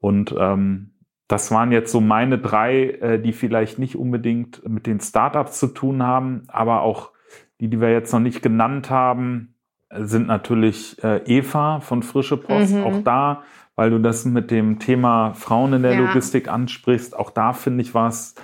Und 0.00 0.34
ähm, 0.36 0.90
das 1.32 1.50
waren 1.50 1.72
jetzt 1.72 1.90
so 1.90 2.02
meine 2.02 2.36
drei, 2.36 2.90
äh, 3.00 3.18
die 3.18 3.32
vielleicht 3.32 3.78
nicht 3.78 3.96
unbedingt 3.96 4.68
mit 4.68 4.86
den 4.86 5.00
Startups 5.00 5.58
zu 5.58 5.68
tun 5.68 6.02
haben, 6.02 6.42
aber 6.48 6.82
auch 6.82 7.10
die, 7.58 7.68
die 7.68 7.80
wir 7.80 7.90
jetzt 7.90 8.12
noch 8.12 8.20
nicht 8.20 8.42
genannt 8.42 8.90
haben, 8.90 9.54
sind 9.96 10.26
natürlich 10.26 11.02
äh, 11.02 11.22
Eva 11.24 11.80
von 11.80 12.02
Frische 12.02 12.36
Post. 12.36 12.74
Mhm. 12.74 12.84
Auch 12.84 13.02
da, 13.02 13.44
weil 13.76 13.88
du 13.88 13.98
das 13.98 14.26
mit 14.26 14.50
dem 14.50 14.78
Thema 14.78 15.32
Frauen 15.32 15.72
in 15.72 15.82
der 15.82 15.94
ja. 15.94 16.00
Logistik 16.00 16.48
ansprichst, 16.48 17.16
auch 17.16 17.30
da 17.30 17.54
finde 17.54 17.80
ich 17.80 17.94
war 17.94 18.08
es 18.08 18.34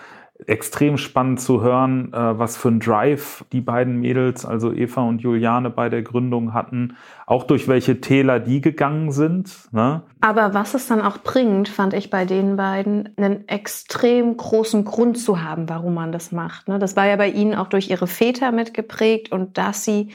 extrem 0.46 0.98
spannend 0.98 1.40
zu 1.40 1.62
hören, 1.62 2.12
äh, 2.12 2.38
was 2.38 2.56
für 2.56 2.68
ein 2.68 2.80
Drive 2.80 3.44
die 3.52 3.60
beiden 3.60 4.00
Mädels, 4.00 4.46
also 4.46 4.72
Eva 4.72 5.02
und 5.02 5.20
Juliane, 5.20 5.68
bei 5.68 5.88
der 5.88 6.02
Gründung 6.02 6.54
hatten, 6.54 6.96
auch 7.26 7.44
durch 7.44 7.66
welche 7.66 8.00
Täler 8.00 8.38
die 8.38 8.60
gegangen 8.60 9.10
sind. 9.10 9.52
Ne? 9.72 10.02
Aber 10.20 10.54
was 10.54 10.74
es 10.74 10.86
dann 10.86 11.00
auch 11.00 11.18
bringt, 11.18 11.68
fand 11.68 11.92
ich 11.92 12.10
bei 12.10 12.24
den 12.24 12.56
beiden, 12.56 13.10
einen 13.16 13.48
extrem 13.48 14.36
großen 14.36 14.84
Grund 14.84 15.18
zu 15.18 15.42
haben, 15.42 15.68
warum 15.68 15.94
man 15.94 16.12
das 16.12 16.30
macht. 16.30 16.68
Ne? 16.68 16.78
Das 16.78 16.94
war 16.96 17.06
ja 17.06 17.16
bei 17.16 17.28
ihnen 17.28 17.54
auch 17.54 17.68
durch 17.68 17.90
ihre 17.90 18.06
Väter 18.06 18.52
mitgeprägt 18.52 19.32
und 19.32 19.58
dass 19.58 19.84
sie 19.84 20.10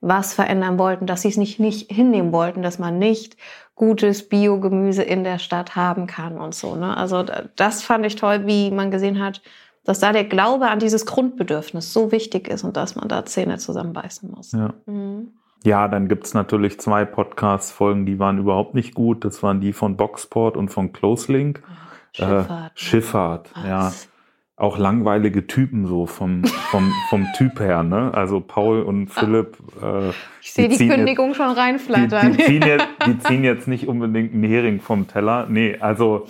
was 0.00 0.34
verändern 0.34 0.78
wollten, 0.78 1.06
dass 1.06 1.22
sie 1.22 1.28
es 1.28 1.36
nicht, 1.36 1.58
nicht 1.58 1.90
hinnehmen 1.90 2.32
wollten, 2.32 2.62
dass 2.62 2.78
man 2.78 2.98
nicht 2.98 3.36
gutes 3.74 4.28
Biogemüse 4.28 5.02
in 5.02 5.24
der 5.24 5.38
Stadt 5.38 5.76
haben 5.76 6.06
kann 6.06 6.36
und 6.36 6.54
so. 6.54 6.74
Ne? 6.74 6.96
Also 6.96 7.24
das 7.56 7.82
fand 7.82 8.04
ich 8.06 8.16
toll, 8.16 8.46
wie 8.46 8.70
man 8.70 8.90
gesehen 8.90 9.22
hat, 9.22 9.40
dass 9.88 10.00
da 10.00 10.12
der 10.12 10.24
Glaube 10.24 10.68
an 10.68 10.80
dieses 10.80 11.06
Grundbedürfnis 11.06 11.94
so 11.94 12.12
wichtig 12.12 12.46
ist 12.46 12.62
und 12.62 12.76
dass 12.76 12.94
man 12.94 13.08
da 13.08 13.24
Zähne 13.24 13.56
zusammenbeißen 13.56 14.30
muss. 14.30 14.52
Ja. 14.52 14.74
Mhm. 14.84 15.28
Ja, 15.64 15.88
dann 15.88 16.08
gibt's 16.08 16.34
natürlich 16.34 16.78
zwei 16.78 17.06
Podcast-Folgen, 17.06 18.04
die 18.04 18.18
waren 18.18 18.36
überhaupt 18.36 18.74
nicht 18.74 18.94
gut. 18.94 19.24
Das 19.24 19.42
waren 19.42 19.62
die 19.62 19.72
von 19.72 19.96
Boxport 19.96 20.58
und 20.58 20.68
von 20.68 20.92
Closelink. 20.92 21.62
Schifffahrt. 22.12 22.50
Äh, 22.50 22.52
ne? 22.52 22.70
Schifffahrt, 22.74 23.50
ja. 23.64 23.92
Auch 24.56 24.76
langweilige 24.76 25.46
Typen 25.46 25.86
so 25.86 26.04
vom, 26.04 26.44
vom, 26.44 26.92
vom 27.08 27.26
Typ 27.34 27.58
her, 27.58 27.82
ne? 27.82 28.12
Also 28.12 28.40
Paul 28.40 28.82
und 28.82 29.08
ah. 29.14 29.20
Philipp. 29.20 29.56
Äh, 29.82 30.10
ich 30.42 30.52
sehe 30.52 30.68
die, 30.68 30.76
die 30.76 30.88
Kündigung 30.88 31.28
jetzt, 31.28 31.36
schon 31.38 31.50
reinflattern. 31.50 32.32
Die, 32.32 32.36
die, 32.36 32.44
ziehen 32.44 32.62
jetzt, 32.62 32.86
die 33.06 33.18
ziehen 33.20 33.42
jetzt 33.42 33.68
nicht 33.68 33.88
unbedingt 33.88 34.34
einen 34.34 34.44
Hering 34.44 34.80
vom 34.80 35.08
Teller. 35.08 35.46
Nee, 35.48 35.78
also 35.80 36.26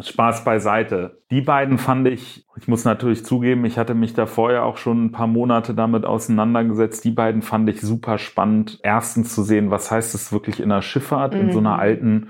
Spaß 0.00 0.44
beiseite. 0.44 1.22
Die 1.30 1.40
beiden 1.40 1.78
fand 1.78 2.06
ich, 2.08 2.46
ich 2.56 2.68
muss 2.68 2.84
natürlich 2.84 3.24
zugeben, 3.24 3.64
ich 3.64 3.78
hatte 3.78 3.94
mich 3.94 4.14
da 4.14 4.26
vorher 4.26 4.64
auch 4.64 4.76
schon 4.76 5.06
ein 5.06 5.12
paar 5.12 5.26
Monate 5.26 5.74
damit 5.74 6.04
auseinandergesetzt. 6.04 7.04
Die 7.04 7.10
beiden 7.10 7.42
fand 7.42 7.68
ich 7.68 7.80
super 7.80 8.18
spannend. 8.18 8.78
Erstens 8.82 9.34
zu 9.34 9.42
sehen, 9.42 9.70
was 9.70 9.90
heißt 9.90 10.14
es 10.14 10.32
wirklich 10.32 10.60
in 10.60 10.68
der 10.68 10.82
Schifffahrt, 10.82 11.34
mhm. 11.34 11.40
in 11.40 11.52
so 11.52 11.58
einer 11.58 11.74
mhm. 11.74 11.80
alten, 11.80 12.28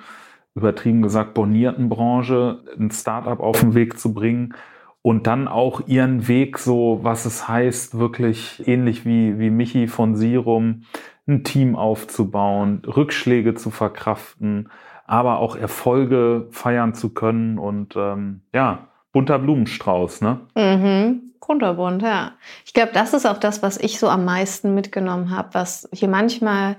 übertrieben 0.55 1.03
gesagt, 1.03 1.35
bornierten 1.35 1.89
Branche, 1.89 2.63
ein 2.79 2.91
Startup 2.91 3.41
auf 3.41 3.61
den 3.61 3.75
Weg 3.75 3.99
zu 3.99 4.13
bringen. 4.13 4.55
Und 5.03 5.27
dann 5.27 5.49
auch 5.49 5.87
ihren 5.87 6.27
Weg, 6.29 6.59
so 6.59 7.01
was 7.03 7.25
es 7.25 7.49
heißt, 7.49 7.99
wirklich 7.99 8.67
ähnlich 8.67 9.07
wie, 9.07 9.39
wie 9.39 9.51
Michi 9.51 9.87
von 9.87 10.17
Sirum, 10.17 10.83
ein 11.29 11.45
Team 11.45 11.77
aufzubauen, 11.77 12.83
Rückschläge 12.85 13.55
zu 13.55 13.71
verkraften, 13.71 14.71
aber 15.09 15.41
auch 15.41 15.57
Erfolge 15.57 16.47
feiern 16.53 16.95
zu 16.95 17.09
können 17.12 17.59
und 17.59 17.97
ähm, 17.97 18.43
ja, 18.55 18.88
bunter 19.12 19.38
Blumenstrauß, 19.38 20.21
ne? 20.21 20.41
Mhm. 20.55 21.33
Kunterbunt, 21.41 22.03
ja. 22.03 22.33
Ich 22.67 22.75
glaube, 22.75 22.91
das 22.93 23.15
ist 23.15 23.27
auch 23.27 23.38
das, 23.38 23.62
was 23.62 23.79
ich 23.79 23.99
so 23.99 24.09
am 24.09 24.27
meisten 24.27 24.75
mitgenommen 24.75 25.31
habe, 25.35 25.49
was 25.53 25.88
hier 25.93 26.09
manchmal 26.09 26.77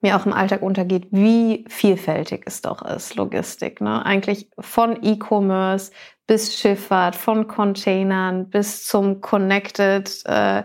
mir 0.00 0.16
auch 0.16 0.24
im 0.24 0.32
Alltag 0.32 0.62
untergeht, 0.62 1.08
wie 1.10 1.64
vielfältig 1.68 2.44
es 2.46 2.62
doch 2.62 2.82
ist, 2.82 3.16
Logistik. 3.16 3.80
Ne? 3.80 4.04
Eigentlich 4.06 4.48
von 4.58 5.02
E-Commerce 5.02 5.90
bis 6.28 6.56
Schifffahrt, 6.56 7.16
von 7.16 7.48
Containern 7.48 8.50
bis 8.50 8.86
zum 8.86 9.20
Connected, 9.20 10.22
äh, 10.26 10.62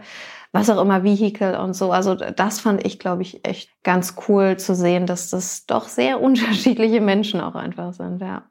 was 0.52 0.70
auch 0.70 0.82
immer, 0.82 1.04
Vehicle 1.04 1.60
und 1.60 1.74
so. 1.74 1.92
Also 1.92 2.16
das 2.16 2.60
fand 2.60 2.86
ich, 2.86 3.00
glaube 3.00 3.22
ich, 3.22 3.46
echt 3.46 3.72
ganz 3.84 4.16
cool 4.28 4.58
zu 4.58 4.74
sehen, 4.76 5.06
dass 5.06 5.30
das 5.30 5.66
doch 5.66 5.88
sehr 5.88 6.22
unterschiedliche 6.22 7.02
Menschen 7.02 7.42
auch 7.42 7.56
einfach 7.56 7.94
sind, 7.94 8.22
ja. 8.22 8.44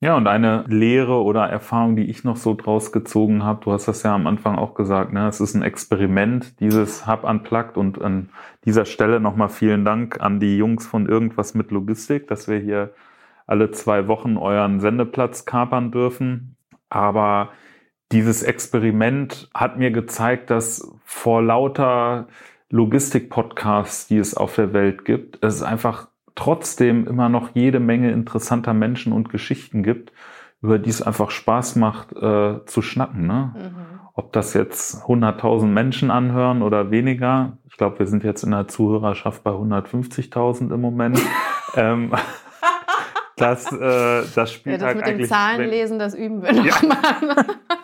Ja, 0.00 0.18
und 0.18 0.26
eine 0.26 0.64
Lehre 0.68 1.22
oder 1.22 1.46
Erfahrung, 1.48 1.96
die 1.96 2.10
ich 2.10 2.24
noch 2.24 2.36
so 2.36 2.52
draus 2.52 2.92
gezogen 2.92 3.42
habe, 3.42 3.64
du 3.64 3.72
hast 3.72 3.88
das 3.88 4.02
ja 4.02 4.14
am 4.14 4.26
Anfang 4.26 4.56
auch 4.56 4.74
gesagt, 4.74 5.14
ne? 5.14 5.26
es 5.28 5.40
ist 5.40 5.54
ein 5.54 5.62
Experiment, 5.62 6.60
dieses 6.60 7.06
Hub 7.06 7.24
Unplugged 7.24 7.78
und 7.78 8.02
an 8.02 8.28
dieser 8.66 8.84
Stelle 8.84 9.18
nochmal 9.18 9.48
vielen 9.48 9.86
Dank 9.86 10.20
an 10.20 10.40
die 10.40 10.58
Jungs 10.58 10.86
von 10.86 11.06
Irgendwas 11.06 11.54
mit 11.54 11.70
Logistik, 11.70 12.28
dass 12.28 12.48
wir 12.48 12.58
hier 12.58 12.92
alle 13.46 13.70
zwei 13.70 14.06
Wochen 14.06 14.36
euren 14.36 14.80
Sendeplatz 14.80 15.46
kapern 15.46 15.90
dürfen. 15.90 16.56
Aber 16.90 17.50
dieses 18.12 18.42
Experiment 18.42 19.48
hat 19.54 19.78
mir 19.78 19.90
gezeigt, 19.90 20.50
dass 20.50 20.90
vor 21.04 21.42
lauter 21.42 22.28
Logistik-Podcasts, 22.70 24.08
die 24.08 24.18
es 24.18 24.36
auf 24.36 24.54
der 24.56 24.72
Welt 24.72 25.04
gibt, 25.04 25.44
es 25.44 25.62
einfach 25.62 26.08
trotzdem 26.34 27.06
immer 27.06 27.28
noch 27.28 27.50
jede 27.54 27.80
Menge 27.80 28.10
interessanter 28.10 28.74
Menschen 28.74 29.12
und 29.12 29.30
Geschichten 29.30 29.82
gibt, 29.82 30.12
über 30.60 30.78
die 30.78 30.90
es 30.90 31.02
einfach 31.02 31.30
Spaß 31.30 31.76
macht 31.76 32.12
äh, 32.12 32.64
zu 32.66 32.82
schnacken. 32.82 33.26
Ne? 33.26 33.54
Mhm. 33.54 34.00
Ob 34.14 34.32
das 34.32 34.54
jetzt 34.54 35.04
100.000 35.04 35.66
Menschen 35.66 36.10
anhören 36.10 36.62
oder 36.62 36.90
weniger. 36.90 37.58
Ich 37.68 37.76
glaube, 37.76 37.98
wir 38.00 38.06
sind 38.06 38.24
jetzt 38.24 38.44
in 38.44 38.52
der 38.52 38.68
Zuhörerschaft 38.68 39.42
bei 39.44 39.50
150.000 39.50 40.72
im 40.72 40.80
Moment. 40.80 41.20
ähm, 41.76 42.12
das, 43.36 43.70
äh, 43.72 44.22
das 44.34 44.52
spielt 44.52 44.80
ja, 44.80 44.86
das 44.86 44.96
halt 44.96 45.06
mit 45.06 45.20
dem 45.20 45.28
Zahlenlesen, 45.28 45.98
das 45.98 46.14
üben 46.14 46.42
wir 46.42 46.52
noch 46.52 46.64
ja. 46.64 46.88
mal. 46.88 47.44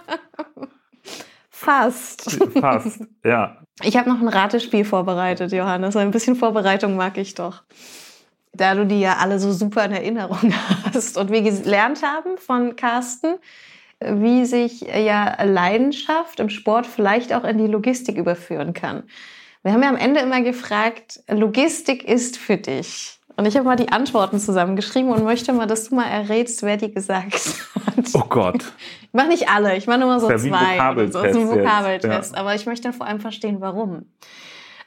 Fast. 1.61 2.39
Fast, 2.59 3.03
ja. 3.23 3.59
Ich 3.83 3.99
habe 3.99 4.09
noch 4.09 4.19
ein 4.19 4.29
Ratespiel 4.29 4.87
vorbereitet, 4.87 5.53
Johannes. 5.53 5.95
Ein 5.95 6.11
bisschen 6.11 6.35
Vorbereitung 6.35 6.97
mag 6.97 7.19
ich 7.19 7.35
doch. 7.35 7.65
Da 8.55 8.75
du 8.75 8.87
die 8.87 9.01
ja 9.01 9.19
alle 9.19 9.39
so 9.39 9.53
super 9.53 9.85
in 9.85 9.93
Erinnerung 9.93 10.55
hast 10.95 11.19
und 11.19 11.31
wir 11.31 11.43
gelernt 11.43 12.03
haben 12.03 12.39
von 12.39 12.77
Carsten, 12.77 13.35
wie 14.01 14.47
sich 14.47 14.81
ja 14.81 15.37
Leidenschaft 15.45 16.41
im 16.41 16.49
Sport 16.49 16.87
vielleicht 16.87 17.35
auch 17.35 17.45
in 17.45 17.59
die 17.59 17.67
Logistik 17.67 18.17
überführen 18.17 18.73
kann. 18.73 19.03
Wir 19.63 19.75
haben 19.75 19.83
ja 19.83 19.91
am 19.91 19.97
Ende 19.97 20.21
immer 20.21 20.41
gefragt, 20.41 21.21
Logistik 21.29 22.05
ist 22.05 22.39
für 22.39 22.57
dich. 22.57 23.20
Und 23.41 23.47
ich 23.47 23.57
habe 23.57 23.65
mal 23.65 23.77
die 23.77 23.91
Antworten 23.91 24.39
zusammengeschrieben 24.39 25.11
und 25.11 25.25
möchte 25.25 25.55
mal, 25.55 25.67
dass 25.67 25.89
du 25.89 25.95
mal 25.95 26.05
errätst, 26.05 26.63
wer 26.63 26.77
die 26.77 26.93
gesagt 26.93 27.33
hat. 27.87 28.05
Oh 28.13 28.25
Gott. 28.29 28.71
Ich 29.01 29.15
mache 29.15 29.29
nicht 29.29 29.49
alle, 29.49 29.79
ich 29.79 29.87
mache 29.87 30.01
nur 30.01 30.09
mal 30.09 30.21
so 30.21 30.27
zwei. 30.27 30.75
Vokabeltest 30.75 31.13
so. 31.15 31.23
Das 31.23 31.37
ein 31.37 31.49
Vokabeltest. 31.49 32.35
Ja. 32.35 32.39
Aber 32.39 32.55
ich 32.55 32.67
möchte 32.67 32.93
vor 32.93 33.07
allem 33.07 33.19
verstehen, 33.19 33.63
warum. 33.63 34.05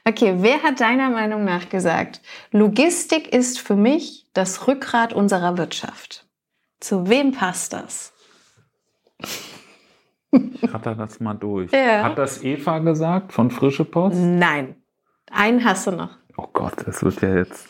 Okay, 0.04 0.36
wer 0.38 0.62
hat 0.62 0.78
deiner 0.78 1.10
Meinung 1.10 1.44
nach 1.44 1.68
gesagt, 1.68 2.22
Logistik 2.52 3.34
ist 3.34 3.58
für 3.58 3.74
mich 3.74 4.28
das 4.34 4.68
Rückgrat 4.68 5.12
unserer 5.12 5.58
Wirtschaft? 5.58 6.24
Zu 6.78 7.08
wem 7.08 7.32
passt 7.32 7.72
das? 7.72 8.12
Ich 10.60 10.72
hatte 10.72 10.96
das 10.96 11.18
mal 11.18 11.34
durch. 11.34 11.72
Ja. 11.72 12.04
Hat 12.04 12.18
das 12.18 12.42
Eva 12.42 12.80
gesagt 12.80 13.32
von 13.32 13.52
Frische 13.52 13.84
Post? 13.84 14.16
Nein. 14.16 14.74
Einen 15.30 15.64
hast 15.64 15.86
du 15.86 15.92
noch. 15.92 16.10
Oh 16.36 16.48
Gott, 16.52 16.86
es 16.86 17.02
wird 17.02 17.20
ja 17.22 17.36
jetzt. 17.36 17.68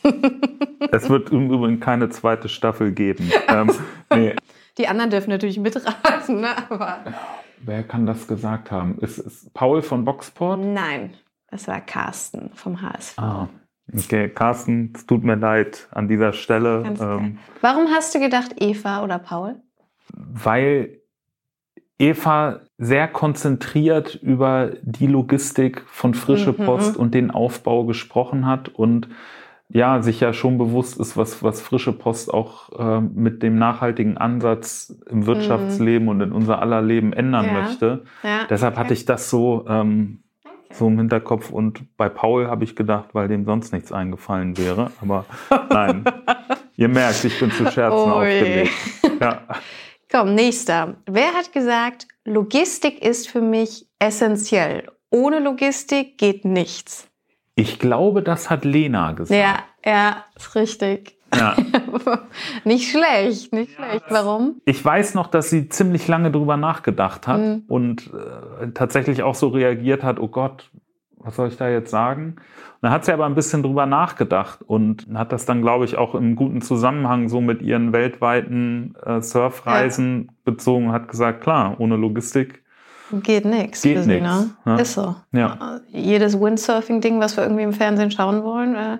es 0.93 1.09
wird 1.09 1.31
im 1.31 1.51
Übrigen 1.51 1.81
keine 1.81 2.09
zweite 2.09 2.49
Staffel 2.49 2.93
geben. 2.93 3.31
Ähm, 3.49 3.71
nee. 4.15 4.35
Die 4.79 4.89
anderen 4.89 5.11
dürfen 5.11 5.31
natürlich 5.31 5.59
mitraten, 5.59 6.41
ne? 6.41 6.49
aber. 6.71 7.05
Wer 7.59 7.83
kann 7.83 8.07
das 8.07 8.27
gesagt 8.27 8.71
haben? 8.71 8.99
Ist 8.99 9.19
es 9.19 9.51
Paul 9.55 9.83
von 9.83 10.05
Boxport? 10.05 10.61
Nein, 10.61 11.15
das 11.51 11.69
war 11.69 11.81
Carsten 11.81 12.51
vom 12.55 12.83
HSV. 12.83 13.19
Ah, 13.19 13.49
okay, 13.93 14.29
Carsten, 14.29 14.93
es 14.95 15.07
tut 15.07 15.25
mir 15.25 15.37
leid 15.37 15.89
an 15.93 16.09
dieser 16.09 16.33
Stelle. 16.33 16.83
Ähm, 17.01 17.39
Warum 17.61 17.89
hast 17.89 18.15
du 18.15 18.21
gedacht 18.21 18.55
Eva 18.59 19.03
oder 19.05 19.19
Paul? 19.19 19.63
Weil 20.13 21.01
Eva 21.99 22.61
sehr 22.77 23.07
konzentriert 23.09 24.17
über 24.17 24.73
die 24.83 25.07
Logistik 25.07 25.85
von 25.87 26.15
Frische 26.15 26.53
mhm, 26.53 26.65
Post 26.65 26.97
mhm. 26.97 27.01
und 27.01 27.15
den 27.15 27.31
Aufbau 27.31 27.85
gesprochen 27.85 28.47
hat 28.47 28.69
und 28.69 29.09
ja, 29.69 30.03
sich 30.03 30.21
ja 30.21 30.33
schon 30.33 30.59
bewusst 30.59 31.01
ist, 31.01 31.17
was, 31.17 31.43
was 31.43 31.61
Frische 31.61 31.93
Post 31.93 32.33
auch 32.33 32.71
äh, 32.79 33.01
mit 33.01 33.43
dem 33.43 33.57
nachhaltigen 33.59 34.19
Ansatz 34.19 34.95
im 35.09 35.27
Wirtschaftsleben 35.27 36.05
mhm. 36.05 36.09
und 36.11 36.21
in 36.21 36.33
unser 36.33 36.61
aller 36.61 36.83
Leben 36.83 37.13
ändern 37.13 37.47
ja. 37.47 37.53
möchte. 37.53 38.05
Ja, 38.23 38.45
Deshalb 38.51 38.75
okay. 38.75 38.81
hatte 38.81 38.95
ich 38.95 39.05
das 39.05 39.31
so, 39.31 39.65
ähm, 39.69 40.23
okay. 40.45 40.55
so 40.71 40.87
im 40.87 40.99
Hinterkopf 40.99 41.51
und 41.51 41.97
bei 41.97 42.09
Paul 42.09 42.49
habe 42.49 42.65
ich 42.65 42.77
gedacht, 42.77 43.11
weil 43.15 43.29
dem 43.29 43.45
sonst 43.47 43.73
nichts 43.73 43.91
eingefallen 43.91 44.59
wäre. 44.59 44.91
Aber 45.01 45.25
nein, 45.71 46.05
ihr 46.77 46.89
merkt, 46.89 47.25
ich 47.25 47.39
bin 47.41 47.51
zu 47.51 47.65
Scherzen 47.71 48.11
oh 48.11 48.17
aufgelegt. 48.17 48.73
Ja. 49.21 49.43
Komm, 50.15 50.37
nächster. 50.37 50.95
Wer 51.07 51.35
hat 51.35 51.53
gesagt, 51.53 52.07
Logistik 52.25 53.05
ist 53.05 53.29
für 53.29 53.41
mich 53.41 53.89
essentiell. 53.99 54.87
Ohne 55.11 55.41
Logistik 55.41 56.19
geht 56.19 56.45
nichts. 56.45 57.09
Ich 57.57 57.81
glaube, 57.81 58.23
das 58.23 58.49
hat 58.49 58.65
Lena 58.65 59.11
gesagt. 59.11 59.41
Ja, 59.41 59.65
ja, 59.85 60.25
ist 60.37 60.55
richtig. 60.55 61.19
Ja. 61.35 61.57
nicht 62.65 62.93
schlecht, 62.93 63.53
nicht 63.53 63.77
ja, 63.77 63.89
schlecht. 63.89 64.05
Warum? 64.09 64.61
Ich 64.67 64.85
weiß 64.85 65.15
noch, 65.15 65.27
dass 65.27 65.51
sie 65.51 65.69
ziemlich 65.69 66.07
lange 66.07 66.31
drüber 66.31 66.57
nachgedacht 66.57 67.27
hat 67.27 67.41
mhm. 67.41 67.65
und 67.67 68.13
äh, 68.15 68.69
tatsächlich 68.73 69.25
auch 69.25 69.35
so 69.35 69.49
reagiert 69.49 70.05
hat, 70.05 70.21
oh 70.21 70.29
Gott, 70.29 70.71
was 71.25 71.37
soll 71.37 71.49
ich 71.49 71.57
da 71.57 71.69
jetzt 71.69 71.91
sagen? 71.91 72.37
dann 72.85 72.93
hat 72.93 73.07
sie 73.07 73.13
aber 73.15 73.25
ein 73.25 73.35
bisschen 73.35 73.63
drüber 73.63 73.87
nachgedacht 73.87 74.61
und 74.61 75.07
hat 75.15 75.33
das 75.33 75.47
dann, 75.47 75.63
glaube 75.63 75.87
ich, 75.87 75.97
auch 75.97 76.15
im 76.15 76.37
guten 76.37 76.61
Zusammenhang 76.61 77.31
so 77.31 77.41
mit 77.41 77.63
ihren 77.63 77.95
weltweiten 77.95 78.95
äh, 79.07 79.23
Surfreisen 79.23 80.27
ja. 80.27 80.33
bezogen, 80.45 80.93
hat 80.93 81.09
gesagt, 81.09 81.41
klar, 81.41 81.77
ohne 81.79 81.97
Logistik 81.97 82.63
geht 83.23 83.47
nichts. 83.47 83.81
Geht 83.81 84.07
nichts. 84.07 84.23
Ne? 84.23 84.51
Ja. 84.67 84.77
Ist 84.77 84.93
so. 84.93 85.17
Ja. 85.33 85.81
Jedes 85.93 86.39
Windsurfing-Ding, 86.39 87.21
was 87.21 87.39
wir 87.39 87.45
irgendwie 87.45 87.63
im 87.63 87.73
Fernsehen 87.73 88.11
schauen 88.11 88.45
wollen, 88.45 88.75
äh, 88.75 88.99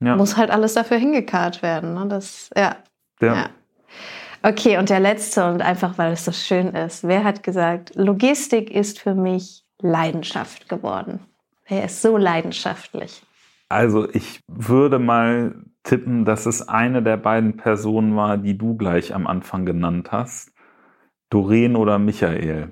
ja. 0.00 0.16
muss 0.16 0.38
halt 0.38 0.50
alles 0.50 0.72
dafür 0.72 0.96
hingekarrt 0.96 1.62
werden. 1.62 1.92
Ne? 1.92 2.06
Das, 2.08 2.48
ja. 2.56 2.76
ja. 3.20 3.50
Okay, 4.42 4.78
und 4.78 4.88
der 4.88 5.00
letzte, 5.00 5.44
und 5.44 5.60
einfach 5.60 5.98
weil 5.98 6.12
es 6.12 6.24
so 6.24 6.32
schön 6.32 6.68
ist. 6.68 7.06
Wer 7.06 7.22
hat 7.22 7.42
gesagt, 7.42 7.94
Logistik 7.96 8.70
ist 8.70 8.98
für 8.98 9.14
mich 9.14 9.66
Leidenschaft 9.82 10.70
geworden? 10.70 11.20
Wer 11.68 11.84
ist 11.84 12.02
so 12.02 12.16
leidenschaftlich? 12.16 13.22
Also 13.68 14.08
ich 14.10 14.40
würde 14.46 14.98
mal 14.98 15.64
tippen, 15.82 16.24
dass 16.24 16.46
es 16.46 16.68
eine 16.68 17.02
der 17.02 17.16
beiden 17.16 17.56
Personen 17.56 18.16
war, 18.16 18.38
die 18.38 18.56
du 18.56 18.76
gleich 18.76 19.14
am 19.14 19.26
Anfang 19.26 19.66
genannt 19.66 20.12
hast. 20.12 20.52
Doreen 21.30 21.74
oder 21.74 21.98
Michael. 21.98 22.70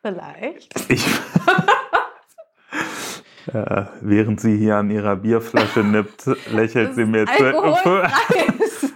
Vielleicht. 0.00 0.90
Ich, 0.90 1.06
äh, 3.52 3.84
während 4.00 4.40
sie 4.40 4.56
hier 4.56 4.76
an 4.76 4.90
ihrer 4.90 5.16
Bierflasche 5.16 5.80
nippt, 5.80 6.26
lächelt 6.52 6.94
sie 6.94 7.04
mir 7.04 7.26
zu. 7.26 7.44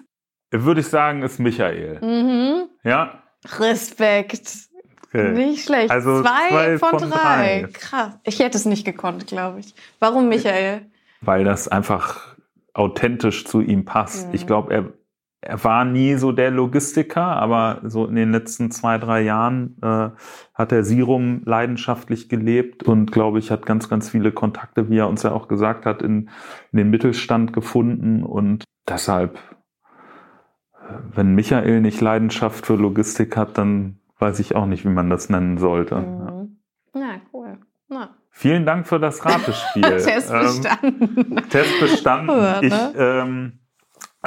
Würde 0.50 0.81
ich 0.81 0.88
sagen, 0.88 1.23
ist 1.23 1.38
Michael. 1.38 2.00
Mhm. 2.00 2.69
Ja. 2.83 3.23
Respekt. 3.59 4.65
Nicht 5.23 5.64
schlecht. 5.64 5.90
Also 5.90 6.23
zwei, 6.23 6.49
zwei 6.49 6.78
von, 6.78 6.99
von 6.99 7.11
drei. 7.11 7.62
drei. 7.62 7.68
Krass. 7.73 8.18
Ich 8.25 8.38
hätte 8.38 8.56
es 8.56 8.64
nicht 8.64 8.85
gekonnt, 8.85 9.26
glaube 9.26 9.61
ich. 9.61 9.75
Warum 9.99 10.28
Michael? 10.28 10.82
Weil 11.20 11.44
das 11.44 11.68
einfach 11.68 12.37
authentisch 12.75 13.44
zu 13.44 13.61
ihm 13.61 13.85
passt. 13.85 14.28
Mhm. 14.28 14.35
Ich 14.35 14.46
glaube, 14.46 14.73
er, 14.73 14.92
er 15.40 15.64
war 15.64 15.85
nie 15.85 16.14
so 16.16 16.32
der 16.32 16.50
Logistiker, 16.50 17.23
aber 17.23 17.80
so 17.85 18.06
in 18.06 18.16
den 18.16 18.32
letzten 18.32 18.70
zwei, 18.70 18.99
drei 18.99 19.23
Jahren 19.23 19.76
äh, 19.82 20.11
hat 20.54 20.73
er 20.73 20.85
Sirum 20.85 21.42
leidenschaftlich 21.44 22.28
gelebt 22.28 22.82
und 22.82 23.12
glaube 23.12 23.38
ich, 23.38 23.50
hat 23.50 23.64
ganz, 23.64 23.88
ganz 23.88 24.11
viele 24.11 24.32
Kontakte, 24.32 24.90
wie 24.90 24.99
er 24.99 25.08
uns 25.08 25.23
ja 25.23 25.32
auch 25.32 25.49
gesagt 25.49 25.87
hat, 25.87 26.02
in, 26.02 26.28
in 26.73 26.78
den 26.78 26.90
Mittelstand 26.90 27.52
gefunden 27.52 28.23
und 28.23 28.64
deshalb, 28.88 29.38
äh, 30.75 30.94
wenn 31.14 31.35
Michael 31.35 31.80
nicht 31.80 32.00
Leidenschaft 32.00 32.66
für 32.66 32.75
Logistik 32.75 33.37
hat, 33.37 33.56
dann 33.56 34.00
weiß 34.18 34.38
ich 34.40 34.54
auch 34.54 34.66
nicht, 34.66 34.85
wie 34.85 34.90
man 34.90 35.11
das 35.11 35.28
nennen 35.28 35.58
sollte. 35.58 35.96
Mhm. 35.96 36.58
Ja, 36.94 37.20
cool. 37.32 37.58
Na. 37.88 38.16
Vielen 38.30 38.66
Dank 38.66 38.87
für 38.87 38.99
das 38.99 39.25
Ratespiel. 39.25 39.82
Test 39.99 40.30
bestanden. 40.30 41.16
Ähm, 41.16 41.49
Test 41.49 41.80
bestanden. 41.80 42.28
Ja, 42.28 42.61
ne? 42.61 42.66
ich, 42.66 42.75
ähm, 42.99 43.52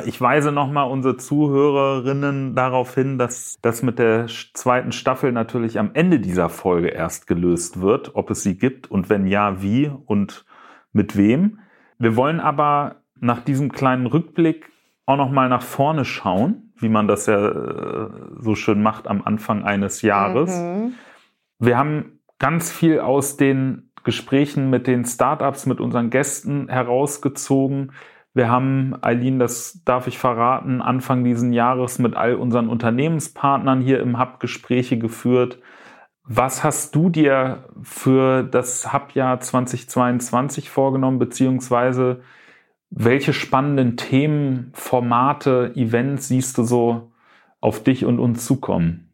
ich 0.06 0.22
weise 0.22 0.52
nochmal 0.52 0.90
unsere 0.90 1.18
Zuhörerinnen 1.18 2.56
darauf 2.56 2.96
hin, 2.96 3.18
dass 3.18 3.60
das 3.62 3.84
mit 3.84 4.00
der 4.00 4.28
zweiten 4.54 4.92
Staffel 4.92 5.32
natürlich 5.32 5.78
am 5.78 5.92
Ende 5.94 6.20
dieser 6.20 6.50
Folge 6.50 6.88
erst 6.88 7.28
gelöst 7.28 7.82
wird, 7.82 8.16
ob 8.16 8.32
es 8.32 8.44
sie 8.44 8.58
gibt 8.58 8.90
und 8.90 9.10
wenn 9.10 9.28
ja, 9.28 9.62
wie 9.62 9.92
und 10.06 10.46
mit 10.92 11.18
wem. 11.18 11.60
Wir 11.98 12.16
wollen 12.16 12.40
aber 12.40 13.04
nach 13.20 13.42
diesem 13.42 13.72
kleinen 13.72 14.08
Rückblick 14.08 14.72
auch 15.06 15.18
noch 15.18 15.32
mal 15.32 15.50
nach 15.50 15.64
vorne 15.64 16.06
schauen, 16.06 16.69
wie 16.80 16.90
man 16.90 17.08
das 17.08 17.26
ja 17.26 17.50
äh, 17.50 18.10
so 18.40 18.56
schön 18.56 18.82
macht 18.82 19.08
am 19.08 19.22
Anfang 19.24 19.64
eines 19.64 20.02
Jahres. 20.02 20.58
Mhm. 20.58 20.94
Wir 21.60 21.78
haben 21.78 22.20
ganz 22.40 22.72
viel 22.72 23.00
aus 23.00 23.38
den 23.38 23.92
Gesprächen 24.04 24.70
mit 24.70 24.88
den 24.88 25.06
Startups, 25.06 25.66
mit 25.66 25.82
unseren 25.82 26.10
Gästen 26.10 26.70
herausgezogen. 26.70 27.92
Wir 28.34 28.50
haben, 28.50 28.96
Eileen, 29.02 29.40
das 29.40 29.84
darf 29.84 30.08
ich 30.08 30.18
verraten, 30.18 30.82
Anfang 30.82 31.24
diesen 31.24 31.52
Jahres 31.52 32.00
mit 32.00 32.16
all 32.16 32.36
unseren 32.36 32.70
Unternehmenspartnern 32.70 33.82
hier 33.82 34.00
im 34.00 34.20
Hub 34.20 34.40
Gespräche 34.40 34.98
geführt. 34.98 35.60
Was 36.24 36.64
hast 36.64 36.96
du 36.96 37.10
dir 37.10 37.66
für 37.82 38.44
das 38.44 38.94
Hubjahr 38.94 39.40
2022 39.40 40.70
vorgenommen, 40.70 41.18
beziehungsweise 41.18 42.22
welche 42.90 43.34
spannenden 43.34 43.98
Themen, 43.98 44.72
Formate, 44.74 45.74
Events 45.76 46.28
siehst 46.28 46.58
du 46.58 46.64
so 46.64 47.12
auf 47.62 47.84
dich 47.84 48.06
und 48.06 48.20
uns 48.20 48.46
zukommen? 48.46 49.10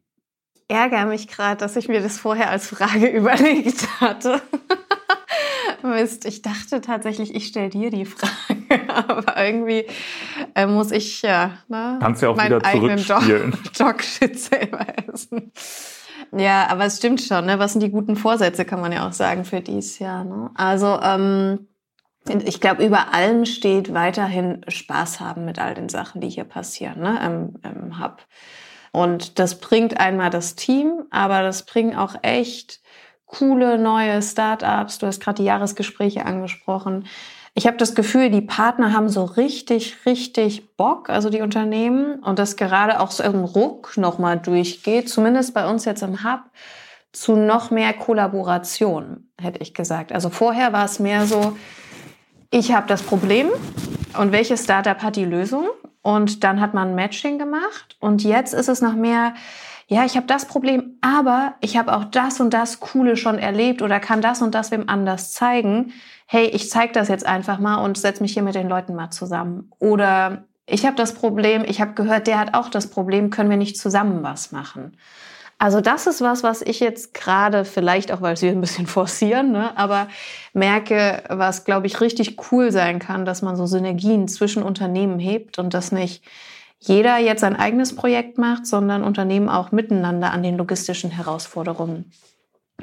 ärgere 0.68 1.06
mich 1.06 1.28
gerade, 1.28 1.58
dass 1.58 1.76
ich 1.76 1.88
mir 1.88 2.02
das 2.02 2.18
vorher 2.18 2.50
als 2.50 2.68
Frage 2.68 3.08
überlegt 3.16 3.88
hatte. 4.00 4.42
Mist, 5.84 6.26
ich 6.26 6.42
dachte 6.42 6.82
tatsächlich, 6.82 7.36
ich 7.36 7.46
stelle 7.48 7.70
dir 7.70 7.92
die 7.92 8.06
Frage, 8.06 8.90
aber 8.94 9.38
irgendwie 9.46 9.86
äh, 10.56 10.66
muss 10.66 10.90
ich 10.92 11.22
ja 11.22 11.60
ne, 11.68 12.00
Kannst 12.02 12.24
ja 12.24 12.30
auch 12.30 12.36
meinen 12.36 12.60
wieder 12.60 12.66
eigenen 12.66 13.06
Dog, 13.78 14.02
Shit 14.02 14.40
selber 14.40 14.84
essen. 15.14 15.52
Ja, 16.36 16.68
aber 16.70 16.86
es 16.86 16.98
stimmt 16.98 17.22
schon. 17.22 17.46
Ne? 17.46 17.60
Was 17.60 17.74
sind 17.74 17.82
die 17.82 17.92
guten 17.92 18.16
Vorsätze, 18.16 18.66
kann 18.66 18.82
man 18.82 18.92
ja 18.92 19.08
auch 19.08 19.14
sagen, 19.14 19.46
für 19.46 19.62
dieses 19.62 20.00
Jahr. 20.00 20.24
Ne? 20.24 20.50
Also 20.56 21.00
ähm, 21.04 21.68
ich 22.28 22.60
glaube, 22.60 22.86
über 22.86 23.14
allem 23.14 23.46
steht 23.46 23.94
weiterhin 23.94 24.62
Spaß 24.68 25.20
haben 25.20 25.46
mit 25.46 25.60
all 25.60 25.76
den 25.76 25.90
Sachen, 25.90 26.22
die 26.22 26.30
hier 26.30 26.44
passieren 26.44 27.02
ne? 27.02 27.20
im, 27.24 27.56
im 27.64 28.00
Hub. 28.00 28.26
Und 28.92 29.40
das 29.40 29.60
bringt 29.60 30.00
einmal 30.00 30.30
das 30.30 30.56
Team, 30.56 31.04
aber 31.12 31.42
das 31.42 31.66
bringt 31.66 31.98
auch 31.98 32.16
echt 32.22 32.80
coole 33.26 33.78
neue 33.78 34.22
Startups. 34.22 34.98
Du 34.98 35.08
hast 35.08 35.20
gerade 35.20 35.42
die 35.42 35.48
Jahresgespräche 35.48 36.26
angesprochen. 36.26 37.06
Ich 37.54 37.68
habe 37.68 37.78
das 37.78 37.96
Gefühl, 37.96 38.30
die 38.30 38.42
Partner 38.42 38.94
haben 38.94 39.10
so 39.10 39.24
richtig, 39.24 40.06
richtig 40.06 40.76
Bock, 40.76 41.10
also 41.10 41.30
die 41.30 41.42
Unternehmen, 41.42 42.20
und 42.22 42.40
das 42.40 42.58
gerade 42.58 43.00
auch 43.00 43.12
so 43.12 43.24
im 43.24 43.44
Ruck 43.44 43.98
nochmal 43.98 44.38
durchgeht, 44.38 45.10
zumindest 45.10 45.54
bei 45.54 45.70
uns 45.70 45.86
jetzt 45.86 46.04
im 46.04 46.24
Hub, 46.24 46.42
zu 47.14 47.38
noch 47.38 47.72
mehr 47.72 47.94
Kollaboration, 47.94 49.30
hätte 49.40 49.62
ich 49.62 49.74
gesagt. 49.74 50.12
Also 50.12 50.30
vorher 50.30 50.74
war 50.74 50.84
es 50.84 51.00
mehr 51.00 51.26
so, 51.26 51.56
ich 52.52 52.74
habe 52.74 52.88
das 52.88 53.04
Problem 53.04 53.50
und 54.18 54.32
welches 54.32 54.64
Startup 54.64 55.02
hat 55.02 55.16
die 55.16 55.26
Lösung? 55.26 55.68
Und 56.02 56.44
dann 56.44 56.62
hat 56.62 56.76
man 56.76 56.94
Matching 56.94 57.40
gemacht. 57.40 57.98
Und 58.00 58.24
jetzt 58.24 58.54
ist 58.54 58.70
es 58.70 58.80
noch 58.80 58.94
mehr, 58.94 59.34
ja, 59.88 60.06
ich 60.06 60.16
habe 60.16 60.28
das 60.28 60.46
Problem, 60.46 60.98
aber 61.02 61.56
ich 61.62 61.78
habe 61.78 61.96
auch 61.96 62.06
das 62.06 62.40
und 62.40 62.54
das 62.54 62.80
Coole 62.80 63.18
schon 63.18 63.40
erlebt 63.40 63.82
oder 63.82 64.00
kann 64.00 64.22
das 64.22 64.42
und 64.42 64.54
das 64.54 64.70
wem 64.70 64.88
anders 64.88 65.34
zeigen. 65.34 65.94
Hey, 66.28 66.46
ich 66.46 66.70
zeige 66.70 66.94
das 66.94 67.08
jetzt 67.08 67.26
einfach 67.26 67.60
mal 67.60 67.84
und 67.84 67.98
setze 67.98 68.22
mich 68.22 68.34
hier 68.34 68.44
mit 68.44 68.56
den 68.56 68.70
Leuten 68.70 68.94
mal 68.94 69.10
zusammen. 69.10 69.72
Oder 69.80 70.46
ich 70.68 70.86
habe 70.86 70.96
das 70.96 71.14
Problem, 71.14 71.64
ich 71.68 71.82
habe 71.82 71.94
gehört, 71.94 72.28
der 72.28 72.40
hat 72.40 72.54
auch 72.54 72.70
das 72.70 72.90
Problem, 72.90 73.30
können 73.30 73.50
wir 73.50 73.58
nicht 73.58 73.78
zusammen 73.78 74.24
was 74.24 74.52
machen? 74.52 74.98
Also 75.58 75.80
das 75.80 76.06
ist 76.06 76.22
was, 76.22 76.44
was 76.44 76.62
ich 76.62 76.80
jetzt 76.82 77.14
gerade 77.14 77.64
vielleicht 77.64 78.12
auch, 78.12 78.22
weil 78.22 78.36
sie 78.36 78.50
ein 78.50 78.62
bisschen 78.62 78.88
forcieren, 78.98 79.52
ne, 79.52 79.78
aber 79.78 80.08
merke, 80.54 81.24
was 81.30 81.64
glaube 81.64 81.88
ich 81.88 82.02
richtig 82.02 82.38
cool 82.52 82.72
sein 82.72 83.00
kann, 83.00 83.26
dass 83.26 83.42
man 83.42 83.56
so 83.56 83.66
Synergien 83.66 84.28
zwischen 84.28 84.64
Unternehmen 84.64 85.20
hebt 85.20 85.58
und 85.60 85.74
das 85.74 85.92
nicht 85.92 86.24
jeder 86.80 87.18
jetzt 87.18 87.42
sein 87.42 87.56
eigenes 87.56 87.96
Projekt 87.96 88.38
macht, 88.38 88.68
sondern 88.68 89.04
Unternehmen 89.04 89.50
auch 89.50 89.72
miteinander 89.72 90.32
an 90.32 90.44
den 90.44 90.58
logistischen 90.58 91.10
Herausforderungen 91.10 92.12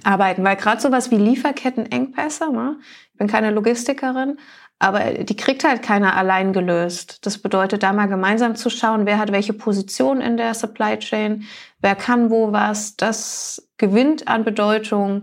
arbeiten. 0.03 0.43
Weil 0.43 0.57
gerade 0.57 0.81
sowas 0.81 1.11
wie 1.11 1.19
Lieferkettenengpässe, 1.19 2.51
ne? 2.51 2.79
ich 3.13 3.19
bin 3.19 3.29
keine 3.29 3.51
Logistikerin, 3.51 4.39
aber 4.83 5.13
die 5.23 5.37
kriegt 5.37 5.63
halt 5.63 5.81
keiner 5.81 6.17
allein 6.17 6.53
gelöst. 6.53 7.25
Das 7.25 7.39
bedeutet, 7.39 7.85
da 7.85 7.93
mal 7.93 8.09
gemeinsam 8.09 8.57
zu 8.57 8.69
schauen, 8.69 9.07
wer 9.07 9.19
hat 9.19 9.31
welche 9.31 9.53
Position 9.53 10.21
in 10.21 10.37
der 10.37 10.55
Supply 10.55 10.99
Chain, 10.99 11.45
wer 11.81 11.95
kann 11.95 12.31
wo 12.31 12.51
was. 12.51 12.97
Das 12.97 13.69
gewinnt 13.79 14.27
an 14.27 14.43
Bedeutung. 14.43 15.23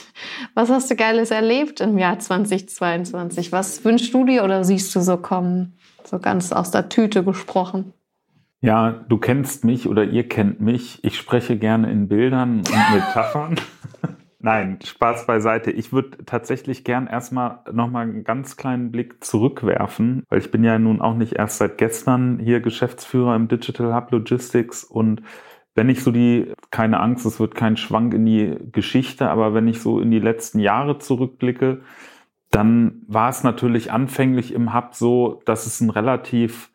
Was 0.53 0.69
hast 0.69 0.91
du 0.91 0.95
Geiles 0.95 1.31
erlebt 1.31 1.81
im 1.81 1.97
Jahr 1.97 2.19
2022? 2.19 3.51
Was 3.51 3.83
wünschst 3.83 4.13
du 4.13 4.25
dir 4.25 4.43
oder 4.43 4.63
siehst 4.63 4.95
du 4.95 4.99
so 4.99 5.17
kommen? 5.17 5.73
So 6.03 6.19
ganz 6.19 6.51
aus 6.51 6.69
der 6.69 6.89
Tüte 6.89 7.23
gesprochen. 7.23 7.93
Ja, 8.59 8.91
du 8.91 9.17
kennst 9.17 9.65
mich 9.65 9.87
oder 9.87 10.03
ihr 10.03 10.29
kennt 10.29 10.61
mich. 10.61 11.03
Ich 11.03 11.17
spreche 11.17 11.57
gerne 11.57 11.91
in 11.91 12.07
Bildern 12.07 12.59
und 12.59 12.93
Metaphern. 12.93 13.55
Nein, 14.43 14.79
Spaß 14.83 15.27
beiseite. 15.27 15.69
Ich 15.69 15.93
würde 15.93 16.25
tatsächlich 16.25 16.83
gern 16.83 17.05
erstmal 17.05 17.59
nochmal 17.71 18.03
einen 18.03 18.23
ganz 18.23 18.57
kleinen 18.57 18.91
Blick 18.91 19.23
zurückwerfen, 19.23 20.23
weil 20.29 20.39
ich 20.39 20.49
bin 20.49 20.63
ja 20.63 20.79
nun 20.79 20.99
auch 20.99 21.13
nicht 21.13 21.33
erst 21.33 21.59
seit 21.59 21.77
gestern 21.77 22.39
hier 22.39 22.59
Geschäftsführer 22.59 23.35
im 23.35 23.47
Digital 23.47 23.93
Hub 23.93 24.11
Logistics 24.11 24.83
und 24.83 25.21
wenn 25.75 25.89
ich 25.89 26.03
so 26.03 26.11
die, 26.11 26.53
keine 26.71 26.99
Angst, 26.99 27.25
es 27.25 27.39
wird 27.39 27.53
kein 27.55 27.77
Schwank 27.77 28.13
in 28.15 28.25
die 28.25 28.57
Geschichte, 28.71 29.29
aber 29.29 29.53
wenn 29.53 29.67
ich 29.67 29.79
so 29.79 29.99
in 29.99 30.09
die 30.09 30.19
letzten 30.19 30.59
Jahre 30.59 30.97
zurückblicke, 30.97 31.81
dann 32.49 33.03
war 33.07 33.29
es 33.29 33.43
natürlich 33.43 33.91
anfänglich 33.91 34.53
im 34.53 34.73
Hub 34.73 34.95
so, 34.95 35.41
dass 35.45 35.67
es 35.67 35.79
ein 35.81 35.91
relativ 35.91 36.71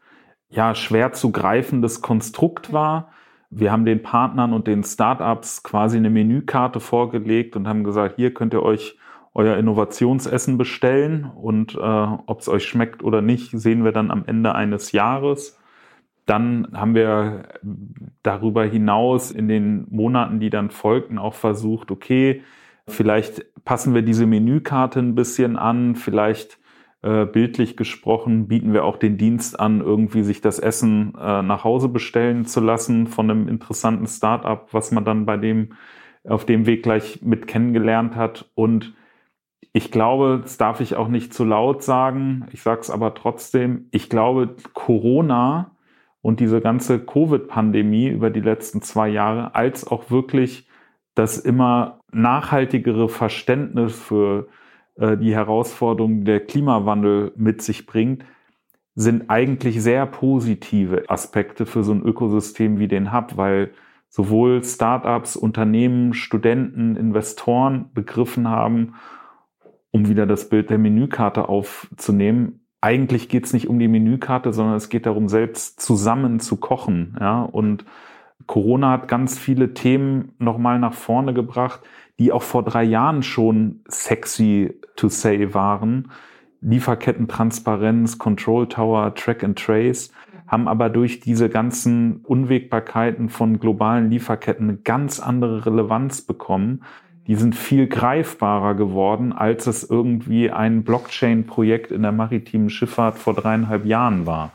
ja, 0.49 0.75
schwer 0.77 1.13
zu 1.13 1.33
greifendes 1.33 2.01
Konstrukt 2.01 2.73
war 2.73 3.11
wir 3.51 3.73
haben 3.73 3.85
den 3.85 4.03
Partnern 4.03 4.53
und 4.53 4.67
den 4.67 4.83
Startups 4.83 5.63
quasi 5.63 5.97
eine 5.97 6.11
Menükarte 6.11 6.81
vorgelegt 6.81 7.57
und 7.57 7.69
haben 7.69 7.85
gesagt, 7.85 8.17
hier 8.17 8.35
könnt 8.35 8.55
ihr 8.55 8.63
euch 8.63 8.99
euer 9.35 9.57
Innovationsessen 9.57 10.57
bestellen 10.57 11.25
und 11.25 11.75
äh, 11.75 11.79
ob 11.79 12.41
es 12.41 12.49
euch 12.49 12.65
schmeckt 12.65 13.05
oder 13.05 13.21
nicht, 13.21 13.51
sehen 13.51 13.85
wir 13.85 13.93
dann 13.93 14.11
am 14.11 14.25
Ende 14.27 14.55
eines 14.55 14.93
Jahres. 14.93 15.59
Dann 16.25 16.69
haben 16.73 16.95
wir 16.95 17.45
darüber 18.23 18.65
hinaus 18.65 19.31
in 19.31 19.47
den 19.47 19.87
Monaten, 19.91 20.41
die 20.41 20.51
dann 20.51 20.71
folgten, 20.71 21.19
auch 21.19 21.35
versucht, 21.35 21.91
okay, 21.91 22.43
vielleicht 22.89 23.45
passen 23.65 23.95
wir 23.95 24.03
diese 24.03 24.27
Menükarte 24.27 25.01
ein 25.01 25.15
bisschen 25.15 25.57
an, 25.57 25.97
vielleicht 25.97 26.59
äh, 27.07 27.25
bildlich 27.25 27.77
gesprochen, 27.77 28.49
bieten 28.49 28.73
wir 28.73 28.85
auch 28.85 28.97
den 28.97 29.17
Dienst 29.17 29.61
an, 29.61 29.81
irgendwie 29.81 30.25
sich 30.25 30.41
das 30.41 30.59
Essen 30.59 31.15
äh, 31.15 31.41
nach 31.41 31.63
Hause 31.63 31.89
bestellen 31.89 32.47
zu 32.47 32.61
lassen 32.61 33.07
von 33.07 33.31
einem 33.31 33.47
interessanten 33.47 34.09
Startup, 34.09 34.67
was 34.73 34.91
man 34.91 35.05
dann 35.05 35.25
bei 35.25 35.37
dem 35.37 35.75
auf 36.25 36.45
dem 36.45 36.67
Weg 36.67 36.83
gleich 36.83 37.23
mit 37.23 37.47
kennengelernt 37.47 38.17
hat. 38.17 38.51
Und 38.57 38.95
ich 39.73 39.93
glaube, 39.93 40.41
das 40.43 40.59
darf 40.59 40.81
ich 40.81 40.97
auch 40.97 41.07
nicht 41.07 41.33
zu 41.33 41.45
laut 41.45 41.85
sagen, 41.85 42.49
ich 42.51 42.63
sage 42.63 42.81
es 42.81 42.91
aber 42.91 43.15
trotzdem, 43.15 43.87
ich 43.93 44.11
glaube, 44.11 44.57
Corona 44.73 45.77
und 46.23 46.41
diese 46.41 46.61
ganze 46.61 46.99
Covid-Pandemie 46.99 48.09
über 48.09 48.31
die 48.31 48.41
letzten 48.41 48.83
zwei 48.83 49.09
Jahre, 49.09 49.55
als 49.55 49.87
auch 49.87 50.11
wirklich 50.11 50.69
das 51.15 51.39
immer 51.39 52.01
nachhaltigere 52.11 53.09
Verständnis 53.09 53.97
für 53.97 54.49
die 54.99 55.35
Herausforderungen 55.35 56.25
der 56.25 56.41
Klimawandel 56.41 57.33
mit 57.37 57.63
sich 57.63 57.87
bringt, 57.87 58.25
sind 58.95 59.29
eigentlich 59.29 59.83
sehr 59.83 60.07
positive 60.07 61.11
Aspekte 61.11 61.67
für 61.67 61.85
so 61.85 61.93
ein 61.93 62.03
Ökosystem 62.03 62.79
wie 62.79 62.89
den 62.89 63.13
Hub, 63.13 63.37
weil 63.37 63.73
sowohl 64.09 64.65
Startups, 64.65 65.37
Unternehmen, 65.37 66.15
Studenten, 66.15 66.97
Investoren 66.97 67.91
begriffen 67.93 68.49
haben, 68.49 68.95
um 69.91 70.09
wieder 70.09 70.27
das 70.27 70.49
Bild 70.49 70.71
der 70.71 70.79
Menükarte 70.79 71.49
aufzunehmen. 71.51 72.61
Eigentlich 72.81 73.29
geht 73.29 73.45
es 73.45 73.53
nicht 73.53 73.69
um 73.69 73.79
die 73.79 73.89
Menükarte, 73.89 74.55
sondern 74.55 74.77
es 74.77 74.89
geht 74.89 75.05
darum, 75.05 75.29
selbst 75.29 75.81
zusammen 75.81 76.41
zu 76.41 76.57
kochen. 76.57 77.19
Ja? 77.21 77.43
Und 77.43 77.85
Corona 78.47 78.93
hat 78.93 79.09
ganz 79.09 79.39
viele 79.39 79.75
Themen 79.75 80.33
nochmal 80.39 80.79
nach 80.79 80.95
vorne 80.95 81.35
gebracht, 81.35 81.81
die 82.19 82.33
auch 82.33 82.43
vor 82.43 82.63
drei 82.63 82.85
Jahren 82.85 83.23
schon 83.23 83.81
sexy 83.89 84.75
to 84.97 85.09
say 85.09 85.53
waren. 85.55 86.11
Lieferkettentransparenz, 86.61 88.19
Control 88.19 88.69
Tower, 88.69 89.15
Track 89.15 89.45
and 89.45 89.59
Trace 89.59 90.11
haben 90.47 90.69
aber 90.69 90.89
durch 90.91 91.21
diese 91.21 91.49
ganzen 91.49 92.19
Unwägbarkeiten 92.23 93.29
von 93.29 93.59
globalen 93.59 94.11
Lieferketten 94.11 94.69
eine 94.69 94.79
ganz 94.79 95.21
andere 95.21 95.67
Relevanz 95.67 96.23
bekommen. 96.23 96.83
Die 97.27 97.35
sind 97.35 97.57
viel 97.57 97.89
greifbarer 97.89 98.75
geworden, 98.75 99.33
als 99.33 99.67
es 99.67 99.89
irgendwie 99.89 100.51
ein 100.51 100.85
Blockchain-Projekt 100.85 101.91
in 101.91 102.03
der 102.03 102.13
maritimen 102.13 102.71
Schifffahrt 102.71 103.19
vor 103.19 103.35
dreieinhalb 103.35 103.85
Jahren 103.85 104.27
war. 104.27 104.53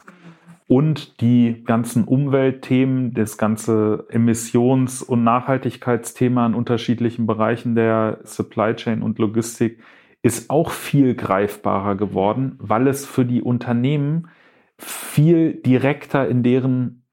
Und 0.72 1.20
die 1.20 1.66
ganzen 1.66 2.06
Umweltthemen, 2.06 3.14
das 3.14 3.38
ganze 3.38 4.06
Emissions- 4.08 5.04
und 5.04 5.22
Nachhaltigkeitsthema 5.26 6.46
in 6.46 6.54
unterschiedlichen 6.54 7.28
Bereichen 7.28 7.76
der 7.76 8.20
Supply 8.24 8.74
Chain 8.74 9.02
und 9.02 9.20
Logistik 9.20 9.84
ist 10.22 10.50
auch 10.50 10.72
viel 10.72 11.14
greifbarer 11.14 11.96
geworden, 11.96 12.56
weil 12.60 12.88
es 12.88 13.06
für 13.06 13.26
die 13.26 13.42
Unternehmen 13.42 14.30
viel 14.78 15.56
direkter 15.56 16.30
in 16.30 16.42
deren 16.42 17.04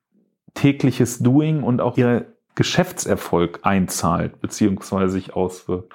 tägliches 0.54 1.18
Doing 1.18 1.64
und 1.64 1.80
auch 1.80 1.98
ihr 1.98 2.36
Geschäftserfolg 2.54 3.58
einzahlt 3.62 4.40
beziehungsweise 4.40 5.14
sich 5.14 5.34
auswirkt. 5.34 5.92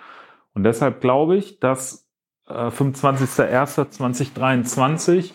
Und 0.53 0.65
deshalb 0.65 0.99
glaube 0.99 1.37
ich, 1.37 1.61
dass 1.61 2.09
äh, 2.49 2.67
25.01.2023 2.67 5.31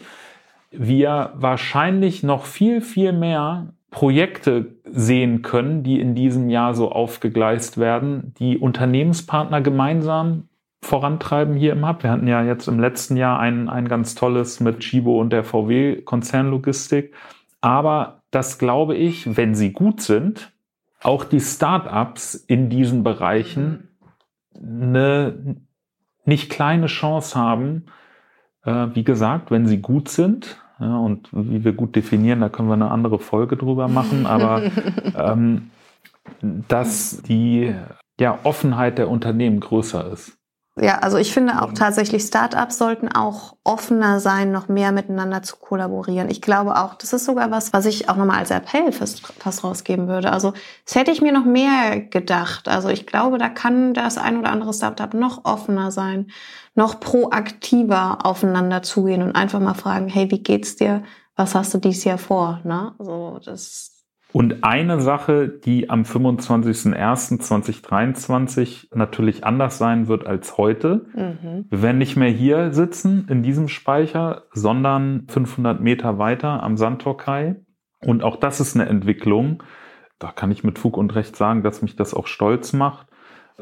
wir 0.71 1.33
wahrscheinlich 1.35 2.23
noch 2.23 2.45
viel, 2.45 2.81
viel 2.81 3.13
mehr 3.13 3.75
Projekte 3.91 4.75
sehen 4.85 5.43
können, 5.43 5.83
die 5.83 6.01
in 6.01 6.15
diesem 6.15 6.51
Jahr 6.51 6.75
so 6.75 6.93
aufgegleist 6.93 7.79
werden, 7.79 8.35
die 8.39 8.59
Unternehmenspartner 8.59 9.61
gemeinsam 9.61 10.49
vorantreiben 10.83 11.57
hier 11.57 11.73
im 11.73 11.89
Hub. 11.89 12.03
Wir 12.03 12.11
hatten 12.11 12.29
ja 12.29 12.43
jetzt 12.43 12.69
im 12.69 12.79
letzten 12.79 13.17
Jahr 13.17 13.41
ein, 13.41 13.69
ein 13.69 13.89
ganz 13.89 14.15
tolles 14.15 14.61
mit 14.61 14.81
Chibo 14.81 15.19
und 15.21 15.31
der 15.31 15.43
VW 15.43 16.03
Konzernlogistik. 16.03 17.15
Aber 17.61 18.23
das 18.31 18.59
glaube 18.59 18.95
ich, 18.95 19.37
wenn 19.37 19.55
sie 19.55 19.73
gut 19.73 20.01
sind, 20.01 20.53
auch 21.03 21.25
die 21.25 21.41
Startups 21.41 22.35
in 22.35 22.69
diesen 22.69 23.03
Bereichen 23.03 23.89
eine 24.55 25.57
nicht 26.25 26.51
kleine 26.51 26.87
Chance 26.87 27.39
haben, 27.39 27.87
äh, 28.69 28.95
wie 28.95 29.05
gesagt, 29.05 29.51
wenn 29.51 29.67
sie 29.67 29.81
gut 29.81 30.09
sind, 30.09 30.61
ja, 30.79 30.97
und 30.97 31.29
wie 31.33 31.65
wir 31.65 31.73
gut 31.73 31.97
definieren, 31.97 32.41
da 32.41 32.49
können 32.49 32.69
wir 32.69 32.75
eine 32.75 32.91
andere 32.91 33.19
Folge 33.19 33.57
drüber 33.57 33.89
machen, 33.89 34.27
aber 34.27 34.71
ähm, 35.17 35.71
dass 36.41 37.23
die 37.23 37.75
ja, 38.21 38.39
Offenheit 38.45 38.99
der 38.99 39.09
Unternehmen 39.09 39.61
größer 39.61 40.13
ist. 40.13 40.38
Ja, 40.81 40.99
also 40.99 41.17
ich 41.17 41.33
finde 41.33 41.63
auch 41.63 41.73
tatsächlich, 41.73 42.23
Startups 42.23 42.79
sollten 42.79 43.09
auch 43.09 43.57
offener 43.65 44.21
sein, 44.21 44.53
noch 44.53 44.69
mehr 44.69 44.93
miteinander 44.93 45.43
zu 45.43 45.57
kollaborieren. 45.57 46.31
Ich 46.31 46.41
glaube 46.41 46.77
auch, 46.77 46.95
das 46.95 47.13
ist 47.13 47.25
sogar 47.25 47.51
was, 47.51 47.73
was 47.73 47.87
ich 47.87 48.09
auch 48.09 48.17
nochmal 48.17 48.39
als 48.39 48.51
Appell 48.51 48.93
fast, 48.93 49.27
fast 49.39 49.65
rausgeben 49.65 50.09
würde. 50.09 50.33
Also 50.33 50.53
das 50.85 50.95
hätte 50.95 51.11
ich 51.11 51.21
mir 51.21 51.33
noch 51.33 51.45
mehr 51.45 52.01
gedacht. 52.01 52.69
Also 52.69 52.89
ich 52.89 53.07
glaube, 53.07 53.39
da 53.39 53.49
kann 53.49 53.95
das 53.95 54.19
ein 54.19 54.39
oder 54.39 54.51
andere 54.51 54.73
Startup 54.73 55.13
noch 55.15 55.45
offener 55.45 55.91
sein, 55.91 56.31
noch 56.75 57.01
proaktiver 57.01 58.25
aufeinander 58.25 58.83
zugehen 58.83 59.23
und 59.23 59.35
einfach 59.35 59.61
mal 59.61 59.75
fragen, 59.75 60.09
hey, 60.09 60.31
wie 60.31 60.43
geht's 60.43 60.77
dir? 60.77 61.03
Was 61.35 61.55
hast 61.55 61.75
du 61.75 61.79
dieses 61.79 62.05
Jahr 62.05 62.19
vor? 62.19 62.61
Ne? 62.65 62.95
Also 62.99 63.41
das 63.45 63.98
und 64.33 64.63
eine 64.63 65.01
Sache, 65.01 65.49
die 65.49 65.89
am 65.89 66.03
25.01.2023 66.03 68.95
natürlich 68.95 69.45
anders 69.45 69.79
sein 69.79 70.07
wird 70.07 70.27
als 70.27 70.59
heute. 70.59 71.07
Mhm. 71.15 71.65
Wir 71.71 71.83
werden 71.83 71.97
nicht 71.99 72.17
mehr 72.17 72.29
hier 72.29 72.75
sitzen 72.75 73.27
in 73.31 73.43
diesem 73.43 73.69
Speicher, 73.69 74.43
sondern 74.53 75.25
500 75.29 75.81
Meter 75.81 76.19
weiter 76.19 76.63
am 76.63 76.77
Sandtorkai. 76.77 77.57
Und 78.05 78.23
auch 78.23 78.37
das 78.37 78.61
ist 78.61 78.77
eine 78.77 78.87
Entwicklung. 78.87 79.63
Da 80.19 80.31
kann 80.31 80.51
ich 80.51 80.63
mit 80.63 80.79
Fug 80.79 80.99
und 80.99 81.15
Recht 81.15 81.35
sagen, 81.35 81.63
dass 81.63 81.81
mich 81.81 81.97
das 81.97 82.13
auch 82.13 82.27
stolz 82.27 82.75
macht, 82.75 83.07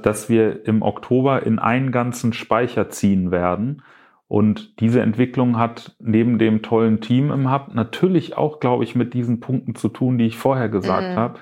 dass 0.02 0.28
wir 0.28 0.66
im 0.66 0.82
Oktober 0.82 1.44
in 1.44 1.60
einen 1.60 1.92
ganzen 1.92 2.32
Speicher 2.32 2.88
ziehen 2.88 3.30
werden. 3.30 3.82
Und 4.28 4.80
diese 4.80 5.00
Entwicklung 5.02 5.56
hat 5.56 5.94
neben 6.00 6.38
dem 6.38 6.62
tollen 6.62 7.00
Team 7.00 7.30
im 7.30 7.52
Hub 7.52 7.74
natürlich 7.74 8.36
auch, 8.36 8.58
glaube 8.58 8.82
ich, 8.82 8.96
mit 8.96 9.14
diesen 9.14 9.38
Punkten 9.40 9.74
zu 9.76 9.88
tun, 9.88 10.18
die 10.18 10.26
ich 10.26 10.36
vorher 10.36 10.68
gesagt 10.68 11.12
mhm. 11.12 11.16
habe. 11.16 11.38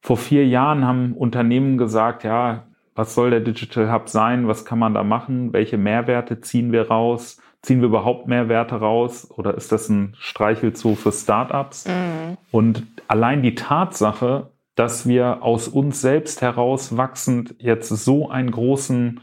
Vor 0.00 0.16
vier 0.16 0.46
Jahren 0.46 0.86
haben 0.86 1.12
Unternehmen 1.12 1.76
gesagt, 1.76 2.24
ja, 2.24 2.64
was 2.94 3.14
soll 3.14 3.30
der 3.30 3.40
Digital 3.40 3.92
Hub 3.92 4.08
sein? 4.08 4.48
Was 4.48 4.64
kann 4.64 4.78
man 4.78 4.94
da 4.94 5.04
machen? 5.04 5.52
Welche 5.52 5.76
Mehrwerte 5.76 6.40
ziehen 6.40 6.72
wir 6.72 6.88
raus? 6.88 7.40
Ziehen 7.60 7.80
wir 7.80 7.88
überhaupt 7.88 8.26
Mehrwerte 8.26 8.76
raus? 8.76 9.30
Oder 9.36 9.54
ist 9.54 9.70
das 9.70 9.88
ein 9.88 10.14
Streichelzoo 10.18 10.94
für 10.94 11.12
Startups? 11.12 11.86
Mhm. 11.86 12.38
Und 12.50 12.86
allein 13.06 13.42
die 13.42 13.54
Tatsache, 13.54 14.50
dass 14.74 15.06
wir 15.06 15.42
aus 15.42 15.68
uns 15.68 16.00
selbst 16.00 16.40
heraus 16.40 16.96
wachsend 16.96 17.54
jetzt 17.58 17.88
so 17.88 18.30
einen 18.30 18.50
großen 18.50 19.20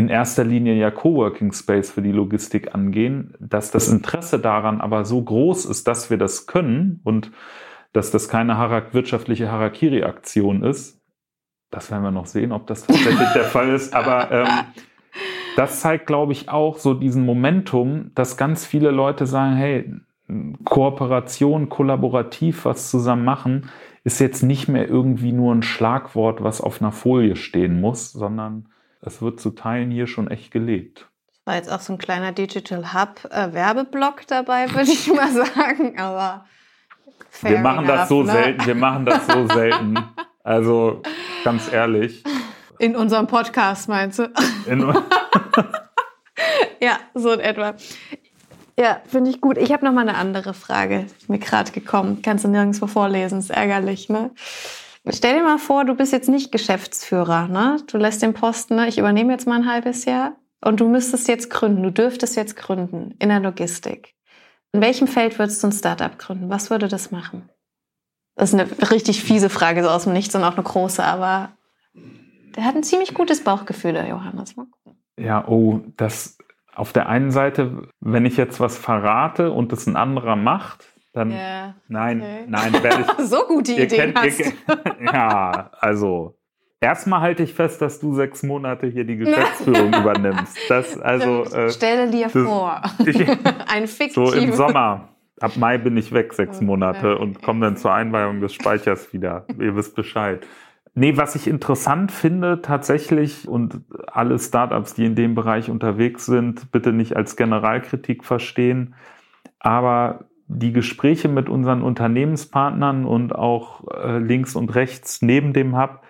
in 0.00 0.08
erster 0.08 0.44
Linie 0.44 0.76
ja 0.76 0.90
Coworking 0.90 1.52
Space 1.52 1.90
für 1.90 2.00
die 2.00 2.10
Logistik 2.10 2.74
angehen, 2.74 3.34
dass 3.38 3.70
das 3.70 3.88
Interesse 3.88 4.38
daran 4.38 4.80
aber 4.80 5.04
so 5.04 5.22
groß 5.22 5.66
ist, 5.66 5.86
dass 5.86 6.08
wir 6.08 6.16
das 6.16 6.46
können 6.46 7.02
und 7.04 7.30
dass 7.92 8.10
das 8.10 8.30
keine 8.30 8.56
Harak 8.56 8.94
wirtschaftliche 8.94 9.52
Harakiri-Aktion 9.52 10.62
ist. 10.62 10.98
Das 11.70 11.90
werden 11.90 12.02
wir 12.02 12.12
noch 12.12 12.24
sehen, 12.24 12.52
ob 12.52 12.66
das 12.66 12.86
tatsächlich 12.86 13.28
der 13.34 13.44
Fall 13.44 13.74
ist. 13.74 13.92
Aber 13.92 14.30
ähm, 14.30 14.48
das 15.56 15.80
zeigt, 15.80 16.06
glaube 16.06 16.32
ich, 16.32 16.48
auch 16.48 16.78
so 16.78 16.94
diesen 16.94 17.26
Momentum, 17.26 18.10
dass 18.14 18.38
ganz 18.38 18.64
viele 18.64 18.92
Leute 18.92 19.26
sagen, 19.26 19.56
hey, 19.56 19.92
Kooperation, 20.64 21.68
kollaborativ 21.68 22.64
was 22.64 22.90
zusammen 22.90 23.26
machen, 23.26 23.68
ist 24.04 24.18
jetzt 24.18 24.42
nicht 24.42 24.66
mehr 24.66 24.88
irgendwie 24.88 25.32
nur 25.32 25.54
ein 25.54 25.62
Schlagwort, 25.62 26.42
was 26.42 26.62
auf 26.62 26.80
einer 26.80 26.92
Folie 26.92 27.36
stehen 27.36 27.82
muss, 27.82 28.12
sondern 28.12 28.64
es 29.00 29.22
wird 29.22 29.40
zu 29.40 29.50
Teilen 29.50 29.90
hier 29.90 30.06
schon 30.06 30.30
echt 30.30 30.50
gelebt. 30.50 31.08
Das 31.26 31.40
war 31.46 31.54
jetzt 31.56 31.72
auch 31.72 31.80
so 31.80 31.94
ein 31.94 31.98
kleiner 31.98 32.32
Digital 32.32 32.92
Hub 32.92 33.24
äh, 33.30 33.52
Werbeblock 33.52 34.26
dabei, 34.26 34.68
würde 34.74 34.90
ich 34.90 35.06
mal 35.08 35.32
sagen, 35.32 35.98
aber 35.98 36.44
wir 37.42 37.58
machen 37.58 37.84
enough, 37.84 37.96
das 37.96 38.08
so 38.08 38.22
ne? 38.22 38.32
selten, 38.32 38.66
wir 38.66 38.74
machen 38.74 39.06
das 39.06 39.26
so 39.26 39.46
selten. 39.52 39.98
Also 40.42 41.02
ganz 41.44 41.72
ehrlich. 41.72 42.24
In 42.78 42.96
unserem 42.96 43.26
Podcast 43.26 43.88
meinst 43.88 44.18
du? 44.18 44.30
ja, 46.80 46.98
so 47.14 47.32
in 47.32 47.40
etwa. 47.40 47.74
Ja, 48.78 49.00
finde 49.06 49.30
ich 49.30 49.42
gut. 49.42 49.58
Ich 49.58 49.72
habe 49.72 49.84
noch 49.84 49.92
mal 49.92 50.08
eine 50.08 50.16
andere 50.16 50.54
Frage, 50.54 51.06
mir 51.28 51.38
gerade 51.38 51.70
gekommen. 51.72 52.22
Kannst 52.22 52.44
du 52.44 52.48
nirgendwo 52.48 52.86
vorlesen, 52.86 53.38
ist 53.38 53.50
ärgerlich, 53.50 54.08
ne? 54.08 54.30
Stell 55.08 55.38
dir 55.38 55.42
mal 55.42 55.58
vor, 55.58 55.84
du 55.84 55.94
bist 55.94 56.12
jetzt 56.12 56.28
nicht 56.28 56.52
Geschäftsführer, 56.52 57.48
ne? 57.48 57.78
Du 57.86 57.96
lässt 57.96 58.22
den 58.22 58.34
Posten, 58.34 58.76
ne? 58.76 58.88
Ich 58.88 58.98
übernehme 58.98 59.32
jetzt 59.32 59.46
mal 59.46 59.56
ein 59.56 59.70
halbes 59.70 60.04
Jahr 60.04 60.36
und 60.60 60.80
du 60.80 60.88
müsstest 60.88 61.26
jetzt 61.28 61.48
gründen, 61.48 61.82
du 61.82 61.90
dürftest 61.90 62.36
jetzt 62.36 62.56
gründen 62.56 63.14
in 63.18 63.30
der 63.30 63.40
Logistik. 63.40 64.14
In 64.72 64.82
welchem 64.82 65.08
Feld 65.08 65.38
würdest 65.38 65.62
du 65.62 65.68
ein 65.68 65.72
Startup 65.72 66.16
gründen? 66.18 66.50
Was 66.50 66.70
würde 66.70 66.88
das 66.88 67.10
machen? 67.10 67.48
Das 68.36 68.52
ist 68.52 68.60
eine 68.60 68.90
richtig 68.90 69.22
fiese 69.22 69.50
Frage, 69.50 69.82
so 69.82 69.88
aus 69.88 70.04
dem 70.04 70.12
Nichts 70.12 70.34
und 70.34 70.44
auch 70.44 70.54
eine 70.54 70.62
große, 70.62 71.02
aber 71.02 71.52
der 72.56 72.64
hat 72.64 72.76
ein 72.76 72.82
ziemlich 72.82 73.14
gutes 73.14 73.42
Bauchgefühl, 73.42 73.94
der 73.94 74.06
Johannes. 74.06 74.54
Ja, 75.18 75.46
oh, 75.48 75.80
das 75.96 76.38
auf 76.74 76.92
der 76.92 77.08
einen 77.08 77.30
Seite, 77.30 77.88
wenn 78.00 78.24
ich 78.24 78.36
jetzt 78.36 78.60
was 78.60 78.78
verrate 78.78 79.50
und 79.50 79.72
es 79.72 79.86
ein 79.86 79.96
anderer 79.96 80.36
macht, 80.36 80.89
dann 81.12 81.32
ja, 81.32 81.74
nein, 81.88 82.20
okay. 82.20 82.44
nein, 82.46 82.72
werde 82.82 83.04
ich. 83.18 83.24
so 83.26 83.44
gute 83.48 83.72
Ideen 83.72 84.14
kennt, 84.14 84.18
hast. 84.18 84.40
Ihr, 84.40 84.52
ja, 85.12 85.70
also 85.80 86.38
erstmal 86.80 87.20
halte 87.20 87.42
ich 87.42 87.54
fest, 87.54 87.82
dass 87.82 88.00
du 88.00 88.14
sechs 88.14 88.42
Monate 88.42 88.86
hier 88.86 89.04
die 89.04 89.16
Geschäftsführung 89.18 89.92
übernimmst. 89.92 90.56
Das 90.68 90.98
also. 90.98 91.44
Äh, 91.44 91.70
Stelle 91.70 92.10
dir 92.10 92.28
das, 92.28 92.32
vor, 92.32 92.82
ich, 93.04 93.28
ein 93.68 93.86
fiktives. 93.86 94.32
So 94.32 94.36
im 94.36 94.52
Sommer. 94.52 95.08
Ab 95.40 95.56
Mai 95.56 95.78
bin 95.78 95.96
ich 95.96 96.12
weg, 96.12 96.34
sechs 96.34 96.60
Monate, 96.60 97.16
und 97.16 97.40
komme 97.40 97.64
dann 97.64 97.78
zur 97.78 97.94
Einweihung 97.94 98.42
des 98.42 98.52
Speichers 98.52 99.14
wieder. 99.14 99.46
Ihr 99.58 99.74
wisst 99.74 99.96
Bescheid. 99.96 100.46
Nee, 100.94 101.16
was 101.16 101.34
ich 101.34 101.46
interessant 101.46 102.12
finde 102.12 102.60
tatsächlich 102.60 103.48
und 103.48 103.80
alle 104.06 104.38
Startups, 104.38 104.94
die 104.94 105.06
in 105.06 105.14
dem 105.14 105.34
Bereich 105.34 105.70
unterwegs 105.70 106.26
sind, 106.26 106.70
bitte 106.72 106.92
nicht 106.92 107.16
als 107.16 107.36
Generalkritik 107.36 108.22
verstehen, 108.24 108.94
aber 109.60 110.26
die 110.52 110.72
Gespräche 110.72 111.28
mit 111.28 111.48
unseren 111.48 111.82
Unternehmenspartnern 111.82 113.04
und 113.04 113.34
auch 113.34 113.84
äh, 113.88 114.18
links 114.18 114.56
und 114.56 114.74
rechts 114.74 115.22
neben 115.22 115.52
dem 115.52 115.76
Hub 115.76 116.02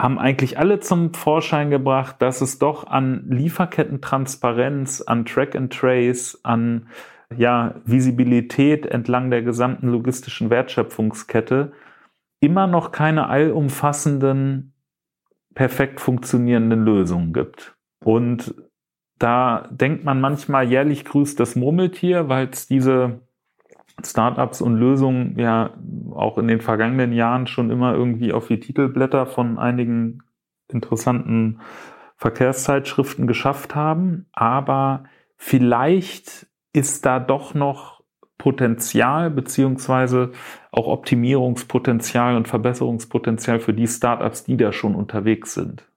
haben 0.00 0.18
eigentlich 0.18 0.58
alle 0.58 0.78
zum 0.80 1.14
Vorschein 1.14 1.70
gebracht, 1.70 2.16
dass 2.20 2.42
es 2.42 2.58
doch 2.58 2.86
an 2.86 3.24
Lieferkettentransparenz, 3.28 5.00
an 5.00 5.24
Track 5.24 5.56
and 5.56 5.72
Trace, 5.72 6.38
an 6.42 6.88
ja, 7.34 7.76
Visibilität 7.84 8.86
entlang 8.86 9.30
der 9.30 9.42
gesamten 9.42 9.88
logistischen 9.88 10.50
Wertschöpfungskette 10.50 11.72
immer 12.40 12.66
noch 12.66 12.92
keine 12.92 13.28
allumfassenden, 13.28 14.74
perfekt 15.54 16.00
funktionierenden 16.00 16.84
Lösungen 16.84 17.32
gibt. 17.32 17.74
Und 18.04 18.54
da 19.18 19.68
denkt 19.70 20.04
man 20.04 20.20
manchmal, 20.20 20.68
jährlich 20.68 21.06
grüßt 21.06 21.40
das 21.40 21.56
Murmeltier, 21.56 22.28
weil 22.28 22.50
es 22.50 22.66
diese 22.66 23.25
Startups 24.04 24.60
und 24.60 24.76
Lösungen 24.76 25.38
ja 25.38 25.70
auch 26.14 26.38
in 26.38 26.48
den 26.48 26.60
vergangenen 26.60 27.12
Jahren 27.12 27.46
schon 27.46 27.70
immer 27.70 27.94
irgendwie 27.94 28.32
auf 28.32 28.48
die 28.48 28.60
Titelblätter 28.60 29.26
von 29.26 29.58
einigen 29.58 30.22
interessanten 30.68 31.60
Verkehrszeitschriften 32.16 33.26
geschafft 33.26 33.74
haben. 33.74 34.26
Aber 34.32 35.04
vielleicht 35.36 36.46
ist 36.72 37.06
da 37.06 37.20
doch 37.20 37.54
noch 37.54 38.02
Potenzial 38.38 39.30
beziehungsweise 39.30 40.32
auch 40.70 40.86
Optimierungspotenzial 40.88 42.36
und 42.36 42.48
Verbesserungspotenzial 42.48 43.60
für 43.60 43.72
die 43.72 43.88
Startups, 43.88 44.44
die 44.44 44.58
da 44.58 44.72
schon 44.72 44.94
unterwegs 44.94 45.54
sind. 45.54 45.88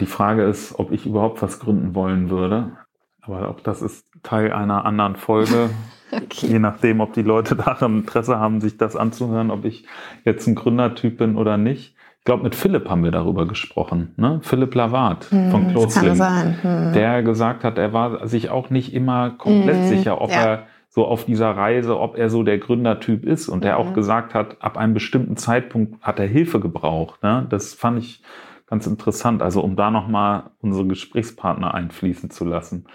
Die 0.00 0.06
Frage 0.06 0.44
ist, 0.44 0.78
ob 0.78 0.92
ich 0.92 1.06
überhaupt 1.06 1.40
was 1.42 1.60
gründen 1.60 1.94
wollen 1.94 2.30
würde. 2.30 2.76
Aber 3.22 3.48
auch 3.48 3.60
das 3.60 3.82
ist 3.82 4.06
Teil 4.22 4.52
einer 4.52 4.84
anderen 4.84 5.16
Folge. 5.16 5.70
Okay. 6.12 6.48
Je 6.48 6.58
nachdem, 6.58 6.98
ob 6.98 7.12
die 7.12 7.22
Leute 7.22 7.54
daran 7.54 7.98
Interesse 7.98 8.40
haben, 8.40 8.60
sich 8.60 8.76
das 8.76 8.96
anzuhören, 8.96 9.52
ob 9.52 9.64
ich 9.64 9.84
jetzt 10.24 10.44
ein 10.48 10.56
Gründertyp 10.56 11.18
bin 11.18 11.36
oder 11.36 11.56
nicht. 11.56 11.94
Ich 12.18 12.24
glaube, 12.24 12.42
mit 12.42 12.56
Philipp 12.56 12.88
haben 12.88 13.04
wir 13.04 13.12
darüber 13.12 13.46
gesprochen, 13.46 14.12
ne? 14.16 14.40
Philipp 14.42 14.74
Lavat 14.74 15.30
hm, 15.30 15.52
von 15.52 15.68
Closelink, 15.68 16.62
hm. 16.62 16.92
der 16.94 17.22
gesagt 17.22 17.62
hat, 17.62 17.78
er 17.78 17.92
war 17.92 18.26
sich 18.26 18.50
auch 18.50 18.70
nicht 18.70 18.92
immer 18.92 19.30
komplett 19.30 19.76
hm, 19.76 19.86
sicher, 19.86 20.20
ob 20.20 20.30
ja. 20.30 20.44
er 20.44 20.66
so 20.90 21.06
auf 21.06 21.24
dieser 21.24 21.50
Reise, 21.50 21.98
ob 21.98 22.18
er 22.18 22.28
so 22.28 22.42
der 22.42 22.58
Gründertyp 22.58 23.24
ist 23.24 23.48
und 23.48 23.62
der 23.62 23.78
auch 23.78 23.90
mhm. 23.90 23.94
gesagt 23.94 24.34
hat, 24.34 24.56
ab 24.60 24.76
einem 24.76 24.92
bestimmten 24.92 25.36
Zeitpunkt 25.36 26.02
hat 26.02 26.18
er 26.18 26.26
Hilfe 26.26 26.58
gebraucht. 26.58 27.22
Ne? 27.22 27.46
Das 27.48 27.74
fand 27.74 28.00
ich 28.00 28.22
ganz 28.70 28.86
interessant, 28.86 29.42
also 29.42 29.60
um 29.60 29.76
da 29.76 29.90
nochmal 29.90 30.50
unsere 30.60 30.86
Gesprächspartner 30.86 31.74
einfließen 31.74 32.30
zu 32.30 32.44
lassen. 32.44 32.86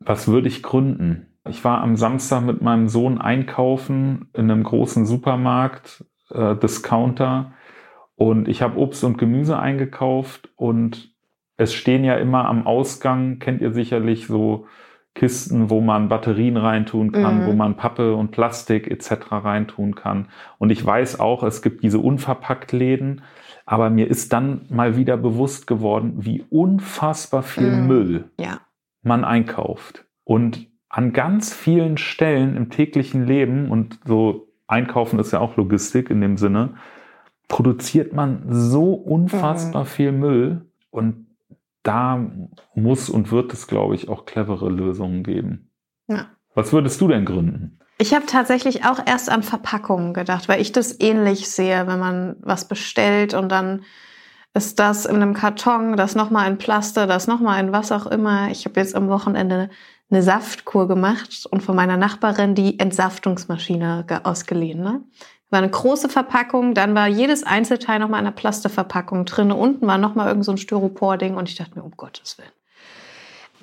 Was 0.00 0.26
würde 0.26 0.48
ich 0.48 0.62
gründen? 0.62 1.28
Ich 1.48 1.64
war 1.64 1.80
am 1.82 1.96
Samstag 1.96 2.42
mit 2.42 2.62
meinem 2.62 2.88
Sohn 2.88 3.20
einkaufen 3.20 4.30
in 4.32 4.50
einem 4.50 4.64
großen 4.64 5.06
Supermarkt, 5.06 6.04
äh, 6.30 6.56
Discounter, 6.56 7.52
und 8.14 8.46
ich 8.48 8.62
habe 8.62 8.78
Obst 8.78 9.02
und 9.04 9.18
Gemüse 9.18 9.58
eingekauft 9.58 10.50
und 10.56 11.12
es 11.56 11.74
stehen 11.74 12.04
ja 12.04 12.14
immer 12.16 12.46
am 12.46 12.66
Ausgang, 12.66 13.38
kennt 13.38 13.60
ihr 13.60 13.72
sicherlich 13.72 14.26
so 14.26 14.66
Kisten, 15.14 15.70
wo 15.70 15.80
man 15.80 16.08
Batterien 16.08 16.56
reintun 16.56 17.12
kann, 17.12 17.42
mhm. 17.42 17.46
wo 17.46 17.52
man 17.52 17.76
Pappe 17.76 18.14
und 18.14 18.30
Plastik 18.30 18.90
etc. 18.90 19.30
reintun 19.30 19.94
kann. 19.94 20.28
Und 20.58 20.70
ich 20.70 20.84
weiß 20.84 21.20
auch, 21.20 21.42
es 21.42 21.62
gibt 21.62 21.82
diese 21.82 21.98
unverpackt 21.98 22.72
Läden, 22.72 23.22
aber 23.64 23.90
mir 23.90 24.08
ist 24.08 24.32
dann 24.32 24.62
mal 24.68 24.96
wieder 24.96 25.16
bewusst 25.16 25.66
geworden, 25.66 26.14
wie 26.18 26.44
unfassbar 26.50 27.42
viel 27.42 27.70
mhm. 27.70 27.86
Müll 27.86 28.30
ja. 28.38 28.60
man 29.02 29.24
einkauft. 29.24 30.06
Und 30.24 30.68
an 30.88 31.12
ganz 31.12 31.54
vielen 31.54 31.96
Stellen 31.96 32.56
im 32.56 32.70
täglichen 32.70 33.26
Leben, 33.26 33.70
und 33.70 34.00
so 34.04 34.48
einkaufen 34.66 35.18
ist 35.18 35.32
ja 35.32 35.40
auch 35.40 35.56
Logistik 35.56 36.10
in 36.10 36.20
dem 36.20 36.36
Sinne, 36.36 36.74
produziert 37.48 38.12
man 38.12 38.44
so 38.48 38.92
unfassbar 38.94 39.84
mhm. 39.84 39.88
viel 39.88 40.12
Müll. 40.12 40.66
Und 40.90 41.26
da 41.82 42.24
muss 42.74 43.08
und 43.08 43.32
wird 43.32 43.52
es, 43.52 43.66
glaube 43.66 43.94
ich, 43.94 44.08
auch 44.08 44.24
clevere 44.24 44.70
Lösungen 44.70 45.22
geben. 45.22 45.70
Ja. 46.08 46.26
Was 46.54 46.72
würdest 46.72 47.00
du 47.00 47.08
denn 47.08 47.24
gründen? 47.24 47.78
Ich 48.02 48.12
habe 48.12 48.26
tatsächlich 48.26 48.84
auch 48.84 48.98
erst 49.06 49.30
an 49.30 49.44
Verpackungen 49.44 50.12
gedacht, 50.12 50.48
weil 50.48 50.60
ich 50.60 50.72
das 50.72 50.98
ähnlich 50.98 51.48
sehe, 51.48 51.86
wenn 51.86 52.00
man 52.00 52.34
was 52.40 52.66
bestellt 52.66 53.32
und 53.32 53.48
dann 53.48 53.84
ist 54.54 54.80
das 54.80 55.06
in 55.06 55.14
einem 55.14 55.34
Karton, 55.34 55.96
das 55.96 56.16
nochmal 56.16 56.50
in 56.50 56.58
Plaster, 56.58 57.06
das 57.06 57.28
nochmal 57.28 57.60
in 57.60 57.70
was 57.70 57.92
auch 57.92 58.06
immer. 58.06 58.50
Ich 58.50 58.64
habe 58.64 58.80
jetzt 58.80 58.96
am 58.96 59.08
Wochenende 59.08 59.70
eine 60.10 60.20
Saftkur 60.20 60.88
gemacht 60.88 61.46
und 61.48 61.62
von 61.62 61.76
meiner 61.76 61.96
Nachbarin 61.96 62.56
die 62.56 62.76
Entsaftungsmaschine 62.80 64.04
ausgeliehen. 64.24 64.82
Ne? 64.82 65.04
War 65.50 65.60
eine 65.60 65.70
große 65.70 66.08
Verpackung, 66.08 66.74
dann 66.74 66.96
war 66.96 67.06
jedes 67.06 67.44
Einzelteil 67.44 68.00
nochmal 68.00 68.18
in 68.18 68.26
einer 68.26 68.34
Plasteverpackung 68.34 69.26
drin. 69.26 69.52
Unten 69.52 69.86
war 69.86 69.98
nochmal 69.98 70.26
irgend 70.26 70.44
so 70.44 70.50
ein 70.50 70.58
Styropor-Ding 70.58 71.36
und 71.36 71.48
ich 71.48 71.54
dachte 71.54 71.78
mir, 71.78 71.84
um 71.84 71.92
Gottes 71.96 72.36
Willen. 72.36 72.50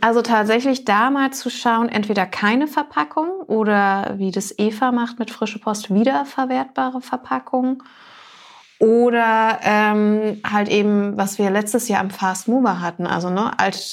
Also 0.02 0.22
tatsächlich 0.22 0.86
da 0.86 1.10
mal 1.10 1.32
zu 1.32 1.50
schauen, 1.50 1.90
entweder 1.90 2.26
keine 2.26 2.68
Verpackung 2.68 3.42
oder 3.48 4.14
wie 4.18 4.32
das 4.32 4.58
Eva 4.58 4.92
macht 4.92 5.20
mit 5.20 5.30
frische 5.30 5.60
Post 5.60 5.94
wiederverwertbare 5.94 7.02
Verpackungen 7.02 7.84
oder 8.80 9.60
ähm, 9.64 10.40
halt 10.50 10.70
eben, 10.70 11.18
was 11.18 11.38
wir 11.38 11.50
letztes 11.50 11.90
Jahr 11.90 12.00
am 12.00 12.12
Fast 12.12 12.48
Mover 12.48 12.80
hatten, 12.80 13.08
also 13.08 13.30
ne, 13.30 13.52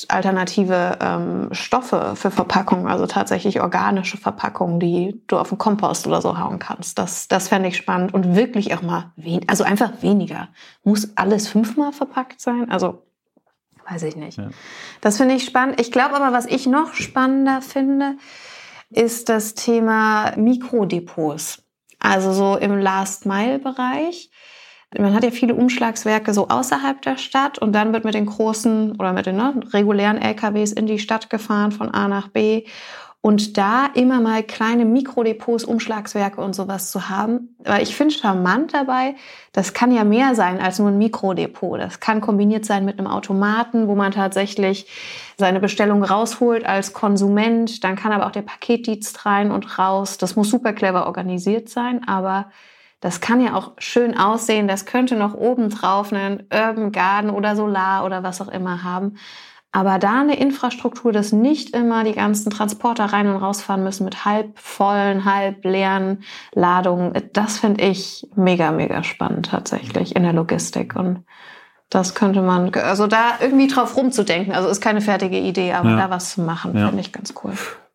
alternative 0.08 0.98
ähm, 1.00 1.48
Stoffe 1.50 2.12
für 2.14 2.30
Verpackungen, 2.30 2.86
also 2.86 3.06
tatsächlich 3.06 3.60
organische 3.60 4.16
Verpackungen, 4.16 4.78
die 4.78 5.20
du 5.26 5.38
auf 5.38 5.48
den 5.48 5.58
Kompost 5.58 6.06
oder 6.06 6.22
so 6.22 6.38
hauen 6.38 6.60
kannst. 6.60 7.00
Das, 7.00 7.26
das 7.26 7.48
fände 7.48 7.68
ich 7.68 7.76
spannend 7.76 8.14
und 8.14 8.36
wirklich 8.36 8.76
auch 8.76 8.82
mal, 8.82 9.10
also 9.48 9.64
einfach 9.64 9.90
weniger. 10.02 10.48
Muss 10.84 11.16
alles 11.16 11.48
fünfmal 11.48 11.90
verpackt 11.92 12.40
sein? 12.40 12.70
Also 12.70 13.02
weiß 13.88 14.02
ich 14.04 14.16
nicht. 14.16 14.38
Ja. 14.38 14.50
Das 15.00 15.16
finde 15.16 15.34
ich 15.34 15.44
spannend. 15.44 15.80
Ich 15.80 15.92
glaube 15.92 16.14
aber, 16.14 16.32
was 16.32 16.46
ich 16.46 16.66
noch 16.66 16.94
spannender 16.94 17.62
finde, 17.62 18.16
ist 18.90 19.28
das 19.28 19.54
Thema 19.54 20.32
Mikrodepots. 20.36 21.62
Also 21.98 22.32
so 22.32 22.56
im 22.56 22.78
Last-Mile-Bereich 22.78 24.30
man 24.98 25.14
hat 25.14 25.24
ja 25.24 25.30
viele 25.30 25.54
Umschlagswerke 25.54 26.32
so 26.32 26.48
außerhalb 26.48 27.02
der 27.02 27.18
Stadt 27.18 27.58
und 27.58 27.72
dann 27.72 27.92
wird 27.92 28.04
mit 28.04 28.14
den 28.14 28.26
großen 28.26 28.92
oder 28.92 29.12
mit 29.12 29.26
den 29.26 29.36
ne, 29.36 29.60
regulären 29.72 30.20
LKWs 30.20 30.72
in 30.72 30.86
die 30.86 30.98
Stadt 30.98 31.28
gefahren 31.28 31.72
von 31.72 31.90
A 31.92 32.08
nach 32.08 32.28
B. 32.28 32.64
Und 33.26 33.58
da 33.58 33.86
immer 33.92 34.20
mal 34.20 34.44
kleine 34.44 34.84
Mikrodepots, 34.84 35.64
Umschlagswerke 35.64 36.40
und 36.40 36.54
sowas 36.54 36.92
zu 36.92 37.08
haben. 37.08 37.56
Weil 37.58 37.82
ich 37.82 37.96
finde 37.96 38.14
charmant 38.14 38.72
dabei, 38.72 39.16
das 39.50 39.74
kann 39.74 39.90
ja 39.90 40.04
mehr 40.04 40.36
sein 40.36 40.60
als 40.60 40.78
nur 40.78 40.90
ein 40.90 40.98
Mikrodepot. 40.98 41.80
Das 41.80 41.98
kann 41.98 42.20
kombiniert 42.20 42.64
sein 42.64 42.84
mit 42.84 43.00
einem 43.00 43.08
Automaten, 43.08 43.88
wo 43.88 43.96
man 43.96 44.12
tatsächlich 44.12 44.86
seine 45.36 45.58
Bestellung 45.58 46.04
rausholt 46.04 46.64
als 46.64 46.92
Konsument. 46.92 47.82
Dann 47.82 47.96
kann 47.96 48.12
aber 48.12 48.26
auch 48.26 48.30
der 48.30 48.42
Paketdienst 48.42 49.26
rein 49.26 49.50
und 49.50 49.76
raus. 49.76 50.18
Das 50.18 50.36
muss 50.36 50.48
super 50.48 50.72
clever 50.72 51.06
organisiert 51.06 51.68
sein, 51.68 52.06
aber 52.06 52.52
das 53.00 53.20
kann 53.20 53.40
ja 53.40 53.56
auch 53.56 53.72
schön 53.78 54.16
aussehen. 54.16 54.68
Das 54.68 54.86
könnte 54.86 55.16
noch 55.16 55.34
oben 55.34 55.70
drauf 55.70 56.12
einen 56.12 56.44
Urban 56.54 56.92
Garden 56.92 57.30
oder 57.30 57.56
Solar 57.56 58.04
oder 58.04 58.22
was 58.22 58.40
auch 58.40 58.48
immer 58.48 58.84
haben. 58.84 59.16
Aber 59.76 59.98
da 59.98 60.22
eine 60.22 60.40
Infrastruktur, 60.40 61.12
dass 61.12 61.32
nicht 61.32 61.76
immer 61.76 62.02
die 62.02 62.14
ganzen 62.14 62.48
Transporter 62.48 63.04
rein 63.04 63.28
und 63.28 63.36
rausfahren 63.36 63.84
müssen 63.84 64.06
mit 64.06 64.24
halb 64.24 64.58
vollen, 64.58 65.26
halb 65.26 65.62
leeren 65.66 66.22
Ladungen, 66.54 67.12
das 67.34 67.58
finde 67.58 67.84
ich 67.84 68.26
mega, 68.36 68.72
mega 68.72 69.04
spannend 69.04 69.50
tatsächlich 69.50 70.16
in 70.16 70.22
der 70.22 70.32
Logistik. 70.32 70.96
Und 70.96 71.24
das 71.90 72.14
könnte 72.14 72.40
man, 72.40 72.72
also 72.72 73.06
da 73.06 73.34
irgendwie 73.38 73.66
drauf 73.66 73.98
rumzudenken. 73.98 74.54
Also 74.54 74.70
ist 74.70 74.80
keine 74.80 75.02
fertige 75.02 75.38
Idee, 75.38 75.74
aber 75.74 75.90
ja. 75.90 75.96
da 75.98 76.10
was 76.10 76.30
zu 76.30 76.40
machen, 76.40 76.74
ja. 76.74 76.86
finde 76.86 77.02
ich 77.02 77.12
ganz 77.12 77.34
cool. 77.44 77.52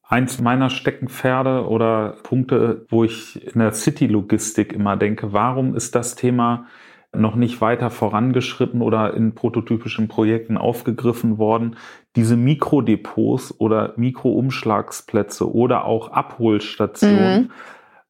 Eins 0.08 0.40
meiner 0.40 0.70
Steckenpferde 0.70 1.68
oder 1.68 2.18
Punkte, 2.22 2.86
wo 2.90 3.04
ich 3.04 3.44
in 3.56 3.60
der 3.60 3.74
City-Logistik 3.74 4.72
immer 4.72 4.98
denke, 4.98 5.34
warum 5.34 5.76
ist 5.76 5.96
das 5.96 6.14
Thema 6.14 6.68
noch 7.14 7.36
nicht 7.36 7.60
weiter 7.60 7.90
vorangeschritten 7.90 8.82
oder 8.82 9.14
in 9.14 9.36
prototypischen 9.36 10.08
Projekten 10.08 10.58
aufgegriffen 10.58 11.38
worden. 11.38 11.76
Diese 12.16 12.38
Mikrodepots 12.38 13.60
oder 13.60 13.94
Mikroumschlagsplätze 13.98 15.52
oder 15.54 15.86
auch 15.86 16.12
Abholstationen, 16.12 17.44
mhm. 17.44 17.50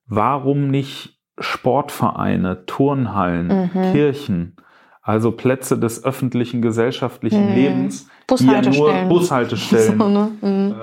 warum 0.06 0.68
nicht 0.68 1.20
Sportvereine, 1.40 2.66
Turnhallen, 2.68 3.72
mhm. 3.74 3.92
Kirchen, 3.92 4.56
also 5.02 5.32
Plätze 5.32 5.80
des 5.80 6.04
öffentlichen 6.04 6.62
gesellschaftlichen 6.62 7.50
mhm. 7.50 7.56
Lebens, 7.56 8.08
Bushaltestellen. 8.28 8.96
Ja 8.96 9.02
nur 9.06 9.10
Bushaltestellen. 9.10 9.98
So, 10.00 10.10
ne? 10.10 10.32
mhm. 10.42 10.48
ähm, 10.48 10.76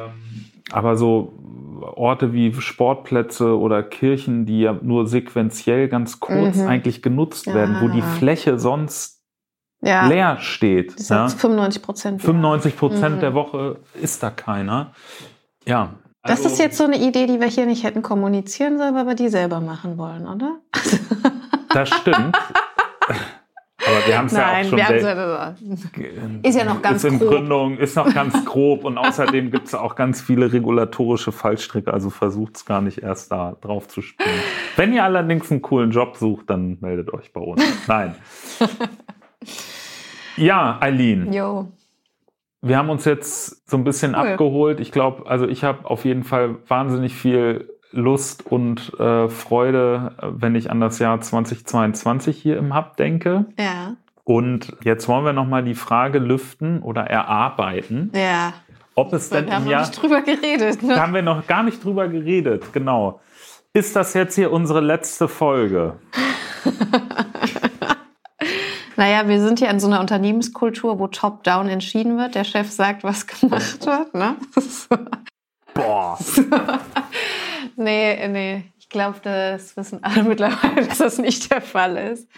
aber 0.72 0.96
so 0.96 1.32
Orte 1.96 2.32
wie 2.32 2.52
Sportplätze 2.52 3.58
oder 3.58 3.82
Kirchen, 3.82 4.46
die 4.46 4.60
ja 4.60 4.78
nur 4.82 5.06
sequenziell 5.06 5.88
ganz 5.88 6.20
kurz 6.20 6.56
mhm. 6.56 6.66
eigentlich 6.66 7.02
genutzt 7.02 7.46
ja. 7.46 7.54
werden, 7.54 7.78
wo 7.80 7.88
die 7.88 8.02
Fläche 8.02 8.58
sonst 8.58 9.22
ja. 9.80 10.06
leer 10.06 10.38
steht. 10.40 10.98
Das 10.98 11.08
ja? 11.08 11.28
95 11.28 11.82
Prozent. 11.82 12.22
95 12.22 12.76
Prozent 12.76 13.16
mhm. 13.16 13.20
der 13.20 13.34
Woche 13.34 13.78
ist 14.00 14.22
da 14.22 14.30
keiner. 14.30 14.92
Ja. 15.66 15.94
Also, 16.22 16.42
das 16.42 16.52
ist 16.52 16.58
jetzt 16.58 16.76
so 16.76 16.84
eine 16.84 16.98
Idee, 16.98 17.26
die 17.26 17.40
wir 17.40 17.46
hier 17.46 17.66
nicht 17.66 17.84
hätten 17.84 18.02
kommunizieren 18.02 18.76
sollen, 18.76 18.94
weil 18.94 19.06
wir 19.06 19.14
die 19.14 19.28
selber 19.28 19.60
machen 19.60 19.98
wollen, 19.98 20.26
oder? 20.26 20.60
Das 21.70 21.90
stimmt. 21.90 22.34
Aber 23.88 24.06
wir 24.06 24.18
haben 24.18 24.26
es 24.26 24.32
ja 24.32 24.60
auch 24.60 24.64
schon. 24.64 24.78
Ja 24.78 25.54
ist 26.42 26.56
ja 26.56 26.64
noch 26.64 26.82
ganz 26.82 27.04
ist 27.04 27.12
in 27.12 27.18
grob. 27.18 27.30
Gründung, 27.30 27.78
ist 27.78 27.96
noch 27.96 28.12
ganz 28.12 28.44
grob 28.44 28.84
und 28.84 28.98
außerdem 28.98 29.50
gibt 29.50 29.68
es 29.68 29.74
auch 29.74 29.94
ganz 29.94 30.20
viele 30.20 30.52
regulatorische 30.52 31.32
Fallstricke, 31.32 31.92
also 31.92 32.10
versucht 32.10 32.56
es 32.56 32.64
gar 32.64 32.80
nicht 32.80 33.02
erst 33.02 33.32
da 33.32 33.56
drauf 33.60 33.88
zu 33.88 34.02
spielen. 34.02 34.28
Wenn 34.76 34.92
ihr 34.92 35.04
allerdings 35.04 35.50
einen 35.50 35.62
coolen 35.62 35.90
Job 35.90 36.16
sucht, 36.16 36.50
dann 36.50 36.78
meldet 36.80 37.12
euch 37.12 37.32
bei 37.32 37.40
uns. 37.40 37.62
Nein. 37.86 38.14
ja, 40.36 40.78
Eileen. 40.80 41.32
Jo. 41.32 41.68
Wir 42.60 42.76
haben 42.76 42.90
uns 42.90 43.04
jetzt 43.04 43.68
so 43.70 43.76
ein 43.76 43.84
bisschen 43.84 44.12
cool. 44.12 44.28
abgeholt. 44.28 44.80
Ich 44.80 44.90
glaube, 44.90 45.28
also 45.28 45.46
ich 45.46 45.62
habe 45.62 45.88
auf 45.88 46.04
jeden 46.04 46.24
Fall 46.24 46.56
wahnsinnig 46.66 47.14
viel 47.14 47.70
Lust 47.90 48.46
und 48.46 48.92
äh, 48.98 49.28
Freude, 49.28 50.12
wenn 50.20 50.54
ich 50.54 50.70
an 50.70 50.80
das 50.80 50.98
Jahr 50.98 51.20
2022 51.20 52.36
hier 52.36 52.58
im 52.58 52.74
Hub 52.74 52.96
denke. 52.96 53.46
Ja. 53.58 53.96
Und 54.24 54.76
jetzt 54.84 55.08
wollen 55.08 55.24
wir 55.24 55.32
nochmal 55.32 55.64
die 55.64 55.74
Frage 55.74 56.18
lüften 56.18 56.82
oder 56.82 57.04
erarbeiten. 57.04 58.12
Ja. 58.14 58.52
Ob 58.94 59.12
es 59.12 59.30
denn 59.30 59.44
im 59.44 59.50
Jahr. 59.50 59.64
Wir 59.64 59.76
haben 59.76 59.82
nicht 59.82 60.02
drüber 60.02 60.20
geredet. 60.22 60.82
Ne? 60.82 60.94
Da 60.94 61.02
haben 61.02 61.14
wir 61.14 61.22
noch 61.22 61.46
gar 61.46 61.62
nicht 61.62 61.82
drüber 61.82 62.08
geredet, 62.08 62.72
genau. 62.72 63.20
Ist 63.72 63.96
das 63.96 64.12
jetzt 64.14 64.34
hier 64.34 64.52
unsere 64.52 64.80
letzte 64.80 65.28
Folge? 65.28 65.98
naja, 68.96 69.28
wir 69.28 69.40
sind 69.40 69.60
hier 69.60 69.70
in 69.70 69.78
so 69.78 69.86
einer 69.86 70.00
Unternehmenskultur, 70.00 70.98
wo 70.98 71.06
top-down 71.06 71.68
entschieden 71.68 72.18
wird. 72.18 72.34
Der 72.34 72.44
Chef 72.44 72.70
sagt, 72.70 73.04
was 73.04 73.26
gemacht 73.26 73.86
wird. 73.86 74.14
Ne? 74.14 74.36
Boah. 75.74 76.18
Nee, 77.78 78.26
nee. 78.26 78.64
Ich 78.80 78.88
glaube, 78.88 79.20
das 79.22 79.76
wissen 79.76 80.02
alle 80.02 80.22
mittlerweile, 80.24 80.86
dass 80.86 80.98
das 80.98 81.18
nicht 81.18 81.50
der 81.52 81.62
Fall 81.62 81.96
ist. 81.96 82.28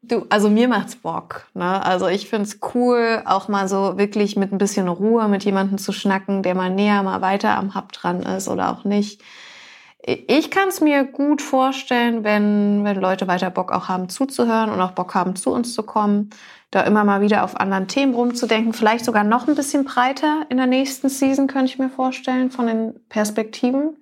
Du, 0.00 0.26
also 0.30 0.48
mir 0.48 0.66
macht's 0.66 0.96
Bock. 0.96 1.46
Ne? 1.54 1.84
Also 1.84 2.08
ich 2.08 2.28
find's 2.28 2.58
cool, 2.74 3.22
auch 3.26 3.48
mal 3.48 3.68
so 3.68 3.98
wirklich 3.98 4.36
mit 4.36 4.50
ein 4.50 4.58
bisschen 4.58 4.88
Ruhe 4.88 5.28
mit 5.28 5.44
jemandem 5.44 5.76
zu 5.76 5.92
schnacken, 5.92 6.42
der 6.42 6.54
mal 6.54 6.70
näher, 6.70 7.02
mal 7.02 7.20
weiter 7.20 7.56
am 7.56 7.74
Hub 7.74 7.92
dran 7.92 8.22
ist 8.22 8.48
oder 8.48 8.70
auch 8.70 8.84
nicht. 8.84 9.20
Ich 10.04 10.50
kann 10.50 10.68
es 10.68 10.80
mir 10.80 11.04
gut 11.04 11.42
vorstellen, 11.42 12.24
wenn, 12.24 12.82
wenn 12.82 13.00
Leute 13.00 13.28
weiter 13.28 13.50
Bock 13.50 13.72
auch 13.72 13.88
haben 13.88 14.08
zuzuhören 14.08 14.70
und 14.70 14.80
auch 14.80 14.92
Bock 14.92 15.14
haben, 15.14 15.36
zu 15.36 15.50
uns 15.50 15.74
zu 15.74 15.82
kommen, 15.82 16.30
da 16.70 16.80
immer 16.82 17.04
mal 17.04 17.20
wieder 17.20 17.44
auf 17.44 17.60
anderen 17.60 17.88
Themen 17.88 18.14
rumzudenken, 18.14 18.72
vielleicht 18.72 19.04
sogar 19.04 19.22
noch 19.22 19.46
ein 19.46 19.54
bisschen 19.54 19.84
breiter 19.84 20.46
in 20.48 20.56
der 20.56 20.66
nächsten 20.66 21.08
Season, 21.08 21.46
könnte 21.46 21.66
ich 21.66 21.78
mir 21.78 21.90
vorstellen, 21.90 22.50
von 22.50 22.66
den 22.66 22.94
Perspektiven. 23.10 23.96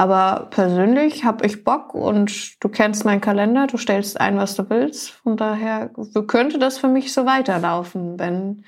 Aber 0.00 0.46
persönlich 0.48 1.24
habe 1.24 1.44
ich 1.44 1.62
Bock 1.62 1.94
und 1.94 2.64
du 2.64 2.70
kennst 2.70 3.04
meinen 3.04 3.20
Kalender, 3.20 3.66
du 3.66 3.76
stellst 3.76 4.18
ein, 4.18 4.38
was 4.38 4.54
du 4.54 4.70
willst. 4.70 5.10
Von 5.10 5.36
daher 5.36 5.90
könnte 6.26 6.58
das 6.58 6.78
für 6.78 6.88
mich 6.88 7.12
so 7.12 7.26
weiterlaufen, 7.26 8.18
wenn, 8.18 8.64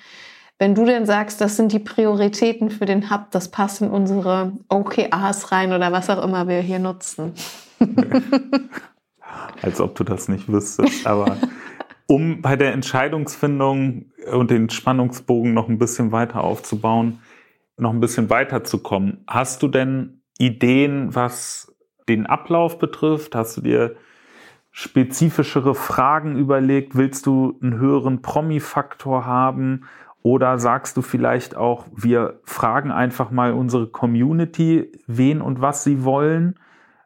wenn 0.58 0.74
du 0.74 0.84
denn 0.84 1.06
sagst, 1.06 1.40
das 1.40 1.56
sind 1.56 1.72
die 1.72 1.78
Prioritäten 1.78 2.68
für 2.68 2.84
den 2.84 3.10
Hub, 3.10 3.30
das 3.30 3.50
passt 3.50 3.80
in 3.80 3.88
unsere 3.88 4.52
OKRs 4.68 5.52
rein 5.52 5.72
oder 5.72 5.90
was 5.90 6.10
auch 6.10 6.22
immer 6.22 6.48
wir 6.48 6.60
hier 6.60 6.78
nutzen. 6.78 7.32
Als 9.62 9.80
ob 9.80 9.94
du 9.94 10.04
das 10.04 10.28
nicht 10.28 10.52
wüsstest. 10.52 11.06
Aber 11.06 11.38
um 12.08 12.42
bei 12.42 12.56
der 12.56 12.74
Entscheidungsfindung 12.74 14.12
und 14.30 14.50
den 14.50 14.68
Spannungsbogen 14.68 15.54
noch 15.54 15.70
ein 15.70 15.78
bisschen 15.78 16.12
weiter 16.12 16.44
aufzubauen, 16.44 17.20
noch 17.78 17.94
ein 17.94 18.00
bisschen 18.00 18.28
weiterzukommen, 18.28 19.24
hast 19.26 19.62
du 19.62 19.68
denn 19.68 20.21
Ideen, 20.42 21.14
was 21.14 21.72
den 22.08 22.26
Ablauf 22.26 22.78
betrifft? 22.78 23.36
Hast 23.36 23.56
du 23.56 23.60
dir 23.60 23.94
spezifischere 24.72 25.76
Fragen 25.76 26.36
überlegt? 26.36 26.96
Willst 26.96 27.26
du 27.26 27.58
einen 27.62 27.78
höheren 27.78 28.22
Promi-Faktor 28.22 29.24
haben? 29.24 29.84
Oder 30.22 30.58
sagst 30.58 30.96
du 30.96 31.02
vielleicht 31.02 31.56
auch, 31.56 31.86
wir 31.94 32.40
fragen 32.42 32.90
einfach 32.90 33.30
mal 33.30 33.52
unsere 33.52 33.86
Community, 33.86 34.90
wen 35.06 35.40
und 35.40 35.60
was 35.60 35.84
sie 35.84 36.02
wollen? 36.02 36.58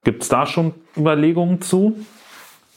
Gibt 0.02 0.22
es 0.22 0.30
da 0.30 0.46
schon 0.46 0.72
Überlegungen 0.96 1.60
zu? 1.60 1.94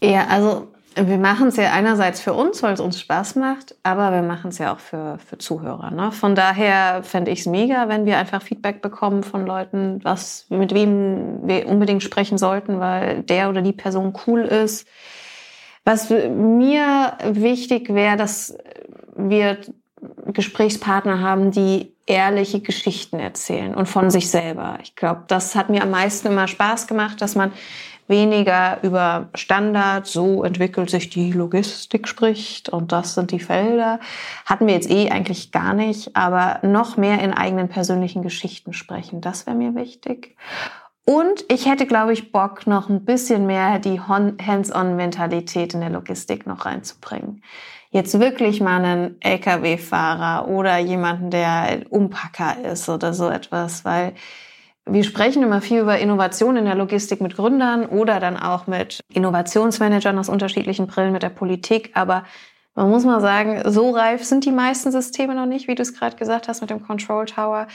Ja, 0.01 0.27
also 0.27 0.68
wir 0.95 1.17
machen 1.17 1.47
es 1.47 1.55
ja 1.55 1.71
einerseits 1.71 2.19
für 2.19 2.33
uns, 2.33 2.63
weil 2.63 2.73
es 2.73 2.79
uns 2.79 2.99
Spaß 2.99 3.35
macht, 3.35 3.75
aber 3.83 4.11
wir 4.11 4.21
machen 4.21 4.49
es 4.49 4.57
ja 4.57 4.73
auch 4.73 4.79
für, 4.79 5.17
für 5.19 5.37
Zuhörer. 5.37 5.91
Ne? 5.91 6.11
Von 6.11 6.35
daher 6.35 7.03
fände 7.03 7.31
ich 7.31 7.41
es 7.41 7.45
mega, 7.45 7.87
wenn 7.89 8.05
wir 8.05 8.17
einfach 8.17 8.41
Feedback 8.41 8.81
bekommen 8.81 9.23
von 9.23 9.45
Leuten, 9.45 9.99
was, 10.03 10.45
mit 10.49 10.73
wem 10.73 11.47
wir 11.47 11.67
unbedingt 11.67 12.03
sprechen 12.03 12.37
sollten, 12.37 12.79
weil 12.79 13.23
der 13.23 13.49
oder 13.49 13.61
die 13.61 13.73
Person 13.73 14.13
cool 14.25 14.41
ist. 14.41 14.87
Was 15.85 16.09
mir 16.09 17.13
wichtig 17.23 17.93
wäre, 17.93 18.17
dass 18.17 18.57
wir 19.15 19.57
Gesprächspartner 20.27 21.21
haben, 21.21 21.51
die 21.51 21.93
ehrliche 22.05 22.61
Geschichten 22.61 23.19
erzählen 23.19 23.75
und 23.75 23.87
von 23.87 24.09
sich 24.09 24.29
selber. 24.29 24.79
Ich 24.81 24.95
glaube, 24.95 25.23
das 25.27 25.55
hat 25.55 25.69
mir 25.69 25.83
am 25.83 25.91
meisten 25.91 26.27
immer 26.27 26.47
Spaß 26.47 26.87
gemacht, 26.87 27.21
dass 27.21 27.35
man 27.35 27.51
weniger 28.09 28.79
über 28.81 29.29
Standard, 29.35 30.07
so 30.07 30.43
entwickelt 30.43 30.89
sich 30.89 31.09
die 31.09 31.31
Logistik 31.31 32.07
spricht 32.07 32.67
und 32.69 32.91
das 32.91 33.13
sind 33.13 33.31
die 33.31 33.39
Felder. 33.39 33.99
Hatten 34.45 34.67
wir 34.67 34.73
jetzt 34.73 34.89
eh 34.89 35.09
eigentlich 35.09 35.51
gar 35.51 35.73
nicht, 35.73 36.15
aber 36.15 36.59
noch 36.67 36.97
mehr 36.97 37.21
in 37.21 37.33
eigenen 37.33 37.69
persönlichen 37.69 38.23
Geschichten 38.23 38.73
sprechen, 38.73 39.21
das 39.21 39.45
wäre 39.45 39.55
mir 39.55 39.75
wichtig. 39.75 40.35
Und 41.05 41.43
ich 41.47 41.65
hätte, 41.65 41.87
glaube 41.87 42.13
ich, 42.13 42.31
Bock, 42.31 42.67
noch 42.67 42.87
ein 42.89 43.03
bisschen 43.03 43.47
mehr 43.47 43.79
die 43.79 43.99
Hands-on-Mentalität 43.99 45.73
in 45.73 45.79
der 45.79 45.89
Logistik 45.89 46.45
noch 46.45 46.65
reinzubringen. 46.65 47.41
Jetzt 47.89 48.19
wirklich 48.19 48.61
mal 48.61 48.83
einen 48.83 49.15
Lkw-Fahrer 49.19 50.47
oder 50.47 50.77
jemanden, 50.77 51.31
der 51.31 51.81
Umpacker 51.89 52.63
ist 52.63 52.87
oder 52.89 53.15
so 53.15 53.27
etwas, 53.27 53.83
weil 53.83 54.13
wir 54.91 55.03
sprechen 55.03 55.43
immer 55.43 55.61
viel 55.61 55.81
über 55.81 55.99
Innovation 55.99 56.57
in 56.57 56.65
der 56.65 56.75
Logistik 56.75 57.21
mit 57.21 57.35
Gründern 57.35 57.85
oder 57.85 58.19
dann 58.19 58.37
auch 58.37 58.67
mit 58.67 59.01
Innovationsmanagern 59.13 60.17
aus 60.17 60.29
unterschiedlichen 60.29 60.87
Brillen, 60.87 61.11
mit 61.11 61.23
der 61.23 61.29
Politik. 61.29 61.91
Aber 61.93 62.25
man 62.75 62.89
muss 62.89 63.03
mal 63.03 63.21
sagen, 63.21 63.61
so 63.71 63.91
reif 63.91 64.23
sind 64.23 64.45
die 64.45 64.51
meisten 64.51 64.91
Systeme 64.91 65.35
noch 65.35 65.45
nicht, 65.45 65.67
wie 65.67 65.75
du 65.75 65.81
es 65.81 65.93
gerade 65.93 66.15
gesagt 66.15 66.47
hast 66.47 66.61
mit 66.61 66.69
dem 66.69 66.85
Control 66.85 67.25
Tower. 67.25 67.67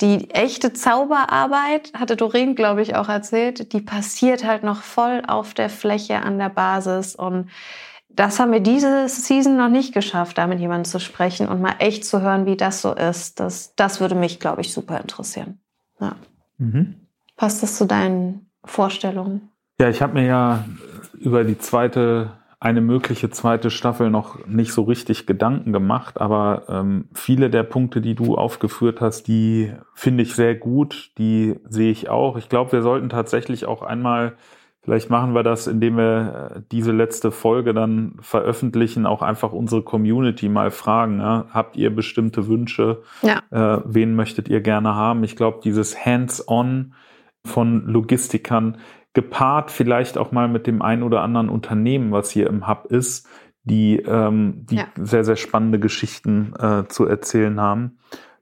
Die 0.00 0.30
echte 0.30 0.72
Zauberarbeit, 0.72 1.92
hatte 1.94 2.16
Doreen, 2.16 2.54
glaube 2.54 2.82
ich, 2.82 2.96
auch 2.96 3.08
erzählt, 3.08 3.72
die 3.72 3.80
passiert 3.80 4.44
halt 4.44 4.64
noch 4.64 4.82
voll 4.82 5.22
auf 5.26 5.54
der 5.54 5.70
Fläche 5.70 6.20
an 6.20 6.38
der 6.38 6.48
Basis. 6.48 7.14
Und 7.14 7.50
das 8.08 8.38
haben 8.40 8.52
wir 8.52 8.60
diese 8.60 9.08
Season 9.08 9.56
noch 9.56 9.68
nicht 9.68 9.94
geschafft, 9.94 10.38
da 10.38 10.46
mit 10.46 10.60
jemandem 10.60 10.84
zu 10.84 10.98
sprechen 10.98 11.48
und 11.48 11.60
mal 11.60 11.76
echt 11.78 12.04
zu 12.04 12.22
hören, 12.22 12.46
wie 12.46 12.56
das 12.56 12.82
so 12.82 12.92
ist. 12.92 13.40
Das, 13.40 13.74
das 13.76 14.00
würde 14.00 14.14
mich, 14.14 14.40
glaube 14.40 14.60
ich, 14.60 14.72
super 14.72 15.00
interessieren. 15.00 15.60
Ja. 16.00 16.16
Mhm. 16.58 16.94
Passt 17.36 17.62
das 17.62 17.76
zu 17.76 17.86
deinen 17.86 18.50
Vorstellungen? 18.64 19.50
Ja, 19.80 19.88
ich 19.88 20.02
habe 20.02 20.14
mir 20.14 20.26
ja 20.26 20.64
über 21.18 21.44
die 21.44 21.58
zweite, 21.58 22.32
eine 22.60 22.80
mögliche 22.80 23.30
zweite 23.30 23.70
Staffel 23.70 24.08
noch 24.10 24.46
nicht 24.46 24.72
so 24.72 24.82
richtig 24.82 25.26
Gedanken 25.26 25.72
gemacht, 25.72 26.20
aber 26.20 26.64
ähm, 26.68 27.08
viele 27.12 27.50
der 27.50 27.64
Punkte, 27.64 28.00
die 28.00 28.14
du 28.14 28.36
aufgeführt 28.36 29.00
hast, 29.00 29.26
die 29.26 29.72
finde 29.94 30.22
ich 30.22 30.34
sehr 30.34 30.54
gut, 30.54 31.10
die 31.18 31.56
sehe 31.68 31.90
ich 31.90 32.08
auch. 32.08 32.36
Ich 32.36 32.48
glaube, 32.48 32.72
wir 32.72 32.82
sollten 32.82 33.08
tatsächlich 33.08 33.66
auch 33.66 33.82
einmal 33.82 34.36
Vielleicht 34.84 35.08
machen 35.08 35.34
wir 35.34 35.42
das, 35.42 35.66
indem 35.66 35.96
wir 35.96 36.52
äh, 36.56 36.60
diese 36.70 36.92
letzte 36.92 37.30
Folge 37.30 37.72
dann 37.72 38.16
veröffentlichen, 38.20 39.06
auch 39.06 39.22
einfach 39.22 39.52
unsere 39.52 39.82
Community 39.82 40.50
mal 40.50 40.70
fragen. 40.70 41.20
Ja? 41.20 41.46
Habt 41.50 41.76
ihr 41.76 41.94
bestimmte 41.94 42.48
Wünsche? 42.48 43.02
Ja. 43.22 43.42
Äh, 43.50 43.80
wen 43.86 44.14
möchtet 44.14 44.48
ihr 44.48 44.60
gerne 44.60 44.94
haben? 44.94 45.24
Ich 45.24 45.36
glaube, 45.36 45.60
dieses 45.64 46.04
Hands-on 46.04 46.92
von 47.46 47.86
Logistikern 47.86 48.76
gepaart 49.14 49.70
vielleicht 49.70 50.18
auch 50.18 50.32
mal 50.32 50.48
mit 50.48 50.66
dem 50.66 50.82
ein 50.82 51.02
oder 51.02 51.22
anderen 51.22 51.48
Unternehmen, 51.48 52.12
was 52.12 52.30
hier 52.30 52.46
im 52.48 52.68
Hub 52.68 52.86
ist, 52.90 53.26
die, 53.62 53.96
ähm, 54.00 54.66
die 54.68 54.76
ja. 54.76 54.86
sehr, 55.00 55.24
sehr 55.24 55.36
spannende 55.36 55.78
Geschichten 55.78 56.52
äh, 56.58 56.84
zu 56.88 57.06
erzählen 57.06 57.58
haben. 57.58 57.98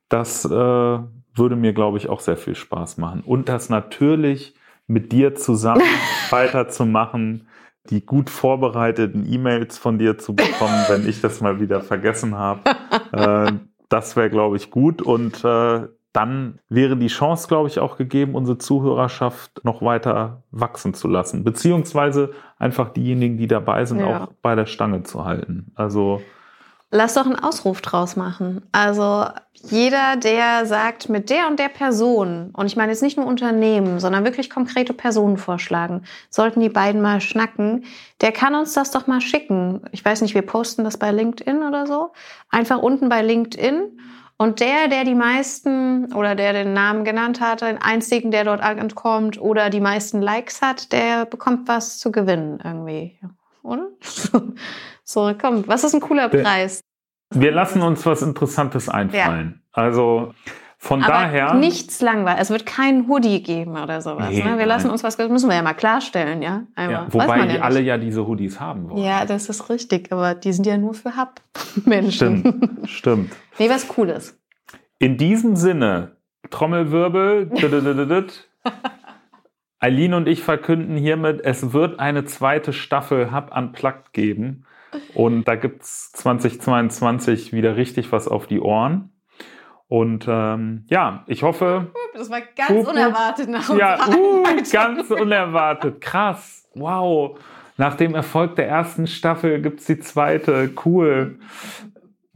Das 0.09 0.45
äh, 0.45 0.49
würde 0.51 1.57
mir, 1.57 1.73
glaube 1.73 1.99
ich, 1.99 2.09
auch 2.09 2.21
sehr 2.21 2.37
viel 2.37 2.57
Spaß 2.57 2.99
machen. 2.99 3.23
Und 3.25 3.49
das 3.49 3.69
natürlich 3.69 4.55
mit 4.87 5.13
dir 5.13 5.35
zusammen 5.35 5.83
weiterzumachen, 6.31 7.49
die 7.91 8.05
gut 8.05 8.31
vorbereiteten 8.31 9.31
E-Mails 9.31 9.79
von 9.79 9.99
dir 9.99 10.19
zu 10.19 10.35
bekommen, 10.35 10.85
wenn 10.89 11.09
ich 11.09 11.21
das 11.21 11.41
mal 11.41 11.61
wieder 11.61 11.81
vergessen 11.81 12.37
habe. 12.37 12.63
Äh, 13.13 13.53
das 13.89 14.17
wäre, 14.17 14.31
glaube 14.31 14.57
ich, 14.57 14.71
gut. 14.71 15.03
Und 15.03 15.45
äh, 15.45 15.89
dann 16.13 16.59
wäre 16.69 16.97
die 16.97 17.09
Chance, 17.09 17.49
glaube 17.49 17.69
ich, 17.69 17.79
auch 17.79 17.97
gegeben, 17.97 18.35
unsere 18.35 18.59
Zuhörerschaft 18.59 19.65
noch 19.65 19.83
weiter 19.83 20.43
wachsen 20.51 20.95
zu 20.95 21.09
lassen. 21.09 21.43
Beziehungsweise 21.43 22.33
einfach 22.59 22.91
diejenigen, 22.91 23.39
die 23.39 23.47
dabei 23.47 23.85
sind, 23.87 24.01
ja. 24.01 24.25
auch 24.25 24.33
bei 24.43 24.55
der 24.55 24.67
Stange 24.67 25.03
zu 25.03 25.25
halten. 25.25 25.73
Also 25.75 26.23
Lass 26.95 27.15
doch 27.15 27.25
einen 27.25 27.39
Ausruf 27.39 27.81
draus 27.81 28.17
machen. 28.17 28.69
Also 28.71 29.25
jeder, 29.55 30.17
der 30.17 30.67
sagt, 30.67 31.09
mit 31.09 31.31
der 31.31 31.49
und 31.49 31.59
der 31.59 31.71
Person, 31.71 32.51
und 32.53 32.67
ich 32.67 32.77
meine 32.77 32.93
jetzt 32.93 33.01
nicht 33.01 33.17
nur 33.17 33.25
Unternehmen, 33.25 33.99
sondern 33.99 34.25
wirklich 34.25 34.51
konkrete 34.51 34.93
Personen 34.93 35.39
vorschlagen, 35.39 36.03
sollten 36.29 36.61
die 36.61 36.69
beiden 36.69 37.01
mal 37.01 37.23
schnacken, 37.23 37.87
der 38.21 38.31
kann 38.31 38.55
uns 38.55 38.75
das 38.75 38.91
doch 38.91 39.07
mal 39.07 39.23
schicken. 39.23 39.81
Ich 39.93 40.05
weiß 40.05 40.21
nicht, 40.21 40.35
wir 40.35 40.43
posten 40.43 40.85
das 40.85 40.99
bei 40.99 41.13
LinkedIn 41.13 41.63
oder 41.63 41.87
so. 41.87 42.13
Einfach 42.51 42.79
unten 42.79 43.09
bei 43.09 43.23
LinkedIn. 43.23 43.99
Und 44.37 44.61
der, 44.61 44.89
der 44.89 45.05
die 45.05 45.15
meisten 45.15 46.13
oder 46.13 46.35
der 46.35 46.53
den 46.53 46.75
Namen 46.75 47.05
genannt 47.05 47.41
hat, 47.41 47.63
den 47.63 47.79
einzigen, 47.79 48.31
der 48.31 48.45
dort 48.45 48.61
ankommt 48.61 49.41
oder 49.41 49.71
die 49.71 49.81
meisten 49.81 50.21
Likes 50.21 50.61
hat, 50.61 50.93
der 50.93 51.25
bekommt 51.25 51.69
was 51.69 51.97
zu 51.97 52.13
gewinnen 52.13 52.61
irgendwie. 52.63 53.19
Oder? 53.63 53.89
So, 55.05 55.33
komm, 55.41 55.67
was 55.67 55.85
ist 55.85 55.95
ein 55.95 56.01
cooler 56.01 56.29
Preis? 56.29 56.81
Wir 57.35 57.53
lassen 57.53 57.83
uns 57.83 58.05
was 58.07 58.23
Interessantes 58.23 58.89
einfallen. 58.89 59.63
Ja. 59.77 59.83
Also 59.83 60.35
von 60.83 61.01
Aber 61.01 61.13
daher. 61.13 61.55
Nichts 61.55 62.01
langweilig. 62.01 62.41
Es 62.41 62.51
wird 62.51 62.67
kein 62.67 63.07
Hoodie 63.07 63.41
geben 63.41 63.79
oder 63.79 64.01
sowas. 64.01 64.31
Nee, 64.31 64.43
ne? 64.43 64.59
Wir 64.59 64.67
lassen 64.67 64.91
uns 64.91 65.05
was, 65.05 65.17
müssen 65.17 65.49
wir 65.49 65.55
ja 65.55 65.63
mal 65.63 65.75
klarstellen, 65.75 66.43
ja. 66.43 66.65
ja 66.77 67.07
wobei 67.09 67.47
die 67.47 67.55
ja 67.55 67.63
alle 67.63 67.81
ja 67.81 67.97
diese 67.97 68.27
Hoodies 68.27 68.59
haben 68.59 68.91
wollen. 68.91 69.03
Ja, 69.03 69.25
das 69.25 69.49
ist 69.49 69.71
richtig. 69.71 70.11
Aber 70.11 70.35
die 70.35 70.53
sind 70.53 70.67
ja 70.67 70.77
nur 70.77 70.95
für 70.95 71.17
Hub-Menschen. 71.17 72.39
Stimmt, 72.39 72.71
stimmt. 72.91 73.33
Nee, 73.61 73.71
was 73.71 73.87
Cooles. 73.87 74.37
In 74.99 75.17
diesem 75.19 75.55
Sinne, 75.55 76.17
Trommelwirbel. 76.51 77.51
Eileen 79.79 80.15
und 80.15 80.27
ich 80.27 80.43
verkünden 80.43 80.97
hiermit, 80.97 81.43
es 81.45 81.73
wird 81.73 82.01
eine 82.01 82.25
zweite 82.25 82.73
Staffel 82.73 83.33
Hub 83.33 83.57
Unplugged 83.57 84.13
geben. 84.13 84.65
Und 85.15 85.45
da 85.49 85.57
gibt's 85.57 86.13
2022 86.13 87.53
wieder 87.53 87.77
richtig 87.77 88.13
was 88.13 88.29
auf 88.29 88.47
die 88.47 88.61
Ohren. 88.61 89.11
Und 89.89 90.27
ähm, 90.27 90.87
ja, 90.89 91.23
ich 91.27 91.43
hoffe. 91.43 91.89
Das 92.15 92.31
war 92.31 92.41
ganz 92.57 92.71
uh, 92.71 92.91
unerwartet 92.91 93.49
nach 93.49 93.77
Ja, 93.77 93.99
uh, 94.09 94.43
ganz 94.73 95.11
unerwartet. 95.11 96.01
Krass. 96.01 96.67
Wow. 96.75 97.39
Nach 97.77 97.95
dem 97.95 98.15
Erfolg 98.15 98.57
der 98.57 98.69
ersten 98.69 99.07
Staffel 99.07 99.61
gibt's 99.61 99.85
die 99.85 99.99
zweite. 99.99 100.71
Cool. 100.85 101.39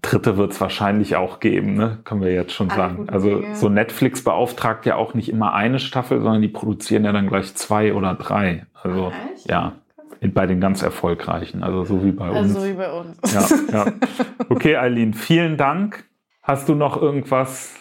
Dritte 0.03 0.37
wird's 0.37 0.61
wahrscheinlich 0.61 1.17
auch 1.17 1.41
geben, 1.41 1.75
ne? 1.75 1.99
können 2.05 2.21
wir 2.21 2.33
jetzt 2.33 2.53
schon 2.53 2.71
sagen. 2.71 3.09
Also 3.09 3.43
so 3.55 3.69
Netflix 3.69 4.23
beauftragt 4.23 4.87
ja 4.87 4.97
auch 4.97 5.15
nicht 5.15 5.31
immer 5.31 5.53
eine 5.55 5.79
Staffel, 5.79 6.21
sondern 6.21 6.43
die 6.43 6.49
produzieren 6.49 7.05
ja 7.05 7.13
dann 7.13 7.27
gleich 7.27 7.55
zwei 7.55 7.93
oder 7.93 8.15
drei. 8.15 8.67
Also 8.83 9.13
Echt? 9.35 9.51
ja 9.51 9.73
bei 10.21 10.47
den 10.47 10.61
ganz 10.61 10.83
erfolgreichen, 10.83 11.63
also 11.63 11.85
so 11.85 12.05
wie 12.05 12.13
bei 12.13 12.27
also 12.27 12.39
uns. 12.41 12.53
So 12.55 12.65
wie 12.65 12.73
bei 12.73 12.93
uns. 12.93 13.17
Ja, 13.33 13.85
ja. 13.85 13.93
Okay, 14.49 14.77
Eileen, 14.77 15.13
vielen 15.15 15.57
Dank. 15.57 16.05
Hast 16.43 16.69
du 16.69 16.75
noch 16.75 17.01
irgendwas? 17.01 17.75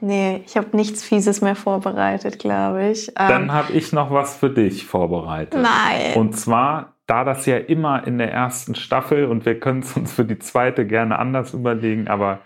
Nee, 0.00 0.42
ich 0.46 0.56
habe 0.56 0.76
nichts 0.76 1.04
Fieses 1.04 1.40
mehr 1.40 1.54
vorbereitet, 1.54 2.38
glaube 2.38 2.88
ich. 2.90 3.12
Dann 3.14 3.44
ähm, 3.44 3.52
habe 3.52 3.72
ich 3.72 3.92
noch 3.92 4.10
was 4.10 4.36
für 4.36 4.50
dich 4.50 4.86
vorbereitet. 4.86 5.60
Nein. 5.60 6.14
Und 6.14 6.36
zwar, 6.36 6.94
da 7.06 7.24
das 7.24 7.46
ja 7.46 7.58
immer 7.58 8.06
in 8.06 8.18
der 8.18 8.32
ersten 8.32 8.74
Staffel 8.74 9.26
und 9.26 9.44
wir 9.44 9.60
können 9.60 9.80
es 9.80 9.96
uns 9.96 10.12
für 10.12 10.24
die 10.24 10.38
zweite 10.38 10.86
gerne 10.86 11.18
anders 11.18 11.54
überlegen, 11.54 12.08
aber 12.08 12.40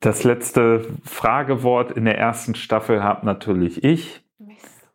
das 0.00 0.22
letzte 0.24 0.86
Fragewort 1.04 1.92
in 1.92 2.04
der 2.04 2.18
ersten 2.18 2.54
Staffel 2.54 3.02
habe 3.02 3.26
natürlich 3.26 3.82
ich. 3.82 4.22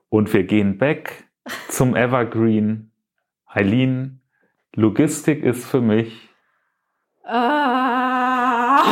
Und 0.09 0.31
wir 0.33 0.43
gehen 0.43 0.77
back 0.77 1.25
zum 1.69 1.95
Evergreen. 1.95 2.91
Eileen, 3.47 4.21
Logistik 4.75 5.43
ist 5.43 5.65
für 5.65 5.81
mich. 5.81 6.29
Ah. 7.25 8.83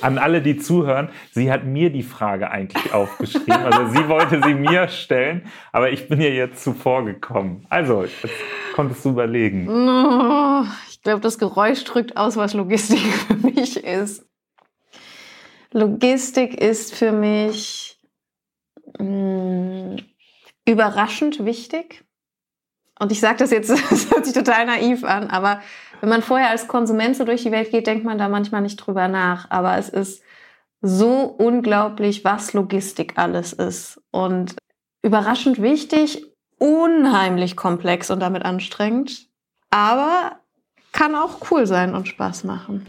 An 0.00 0.18
alle, 0.18 0.42
die 0.42 0.56
zuhören, 0.56 1.10
sie 1.30 1.52
hat 1.52 1.64
mir 1.64 1.90
die 1.90 2.02
Frage 2.02 2.50
eigentlich 2.50 2.92
aufgeschrieben. 2.92 3.52
Also 3.52 3.86
sie 3.92 4.08
wollte 4.08 4.42
sie 4.42 4.54
mir 4.54 4.88
stellen, 4.88 5.46
aber 5.70 5.92
ich 5.92 6.08
bin 6.08 6.20
ihr 6.20 6.34
jetzt 6.34 6.64
zuvor 6.64 7.04
gekommen. 7.04 7.64
Also, 7.70 8.02
jetzt 8.02 8.34
konntest 8.74 9.04
du 9.04 9.10
überlegen. 9.10 9.68
Oh, 9.68 10.64
ich 10.90 11.02
glaube, 11.02 11.20
das 11.20 11.38
Geräusch 11.38 11.84
drückt 11.84 12.16
aus, 12.16 12.36
was 12.36 12.52
Logistik 12.52 12.98
für 13.28 13.34
mich 13.34 13.84
ist. 13.84 14.26
Logistik 15.70 16.60
ist 16.60 16.94
für 16.94 17.12
mich 17.12 18.00
mh, 18.98 19.04
mm, 19.04 19.96
überraschend 20.66 21.44
wichtig. 21.44 22.04
Und 22.98 23.10
ich 23.12 23.20
sage 23.20 23.38
das 23.38 23.50
jetzt, 23.50 23.70
das 23.90 24.10
hört 24.10 24.24
sich 24.24 24.34
total 24.34 24.66
naiv 24.66 25.04
an, 25.04 25.28
aber 25.30 25.60
wenn 26.00 26.08
man 26.08 26.22
vorher 26.22 26.50
als 26.50 26.66
Konsument 26.66 27.16
so 27.16 27.24
durch 27.24 27.44
die 27.44 27.52
Welt 27.52 27.70
geht, 27.70 27.86
denkt 27.86 28.04
man 28.04 28.18
da 28.18 28.28
manchmal 28.28 28.60
nicht 28.60 28.76
drüber 28.76 29.06
nach. 29.06 29.48
Aber 29.50 29.78
es 29.78 29.88
ist 29.88 30.22
so 30.80 31.22
unglaublich, 31.22 32.24
was 32.24 32.52
Logistik 32.54 33.12
alles 33.16 33.52
ist. 33.52 34.02
Und 34.10 34.56
überraschend 35.02 35.62
wichtig, 35.62 36.26
unheimlich 36.58 37.56
komplex 37.56 38.10
und 38.10 38.18
damit 38.18 38.44
anstrengend. 38.44 39.28
Aber 39.70 40.32
kann 40.90 41.14
auch 41.14 41.38
cool 41.50 41.66
sein 41.66 41.94
und 41.94 42.08
Spaß 42.08 42.44
machen. 42.44 42.84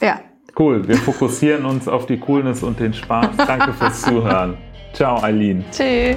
Ja. 0.00 0.20
Cool. 0.58 0.86
Wir 0.88 0.96
fokussieren 0.96 1.64
uns 1.64 1.86
auf 1.86 2.06
die 2.06 2.18
Coolness 2.18 2.64
und 2.64 2.80
den 2.80 2.92
Spaß. 2.92 3.36
Danke 3.36 3.72
fürs 3.72 4.02
Zuhören. 4.02 4.58
Ciao, 4.92 5.22
Eileen. 5.22 5.64
Tschüss. 5.70 6.16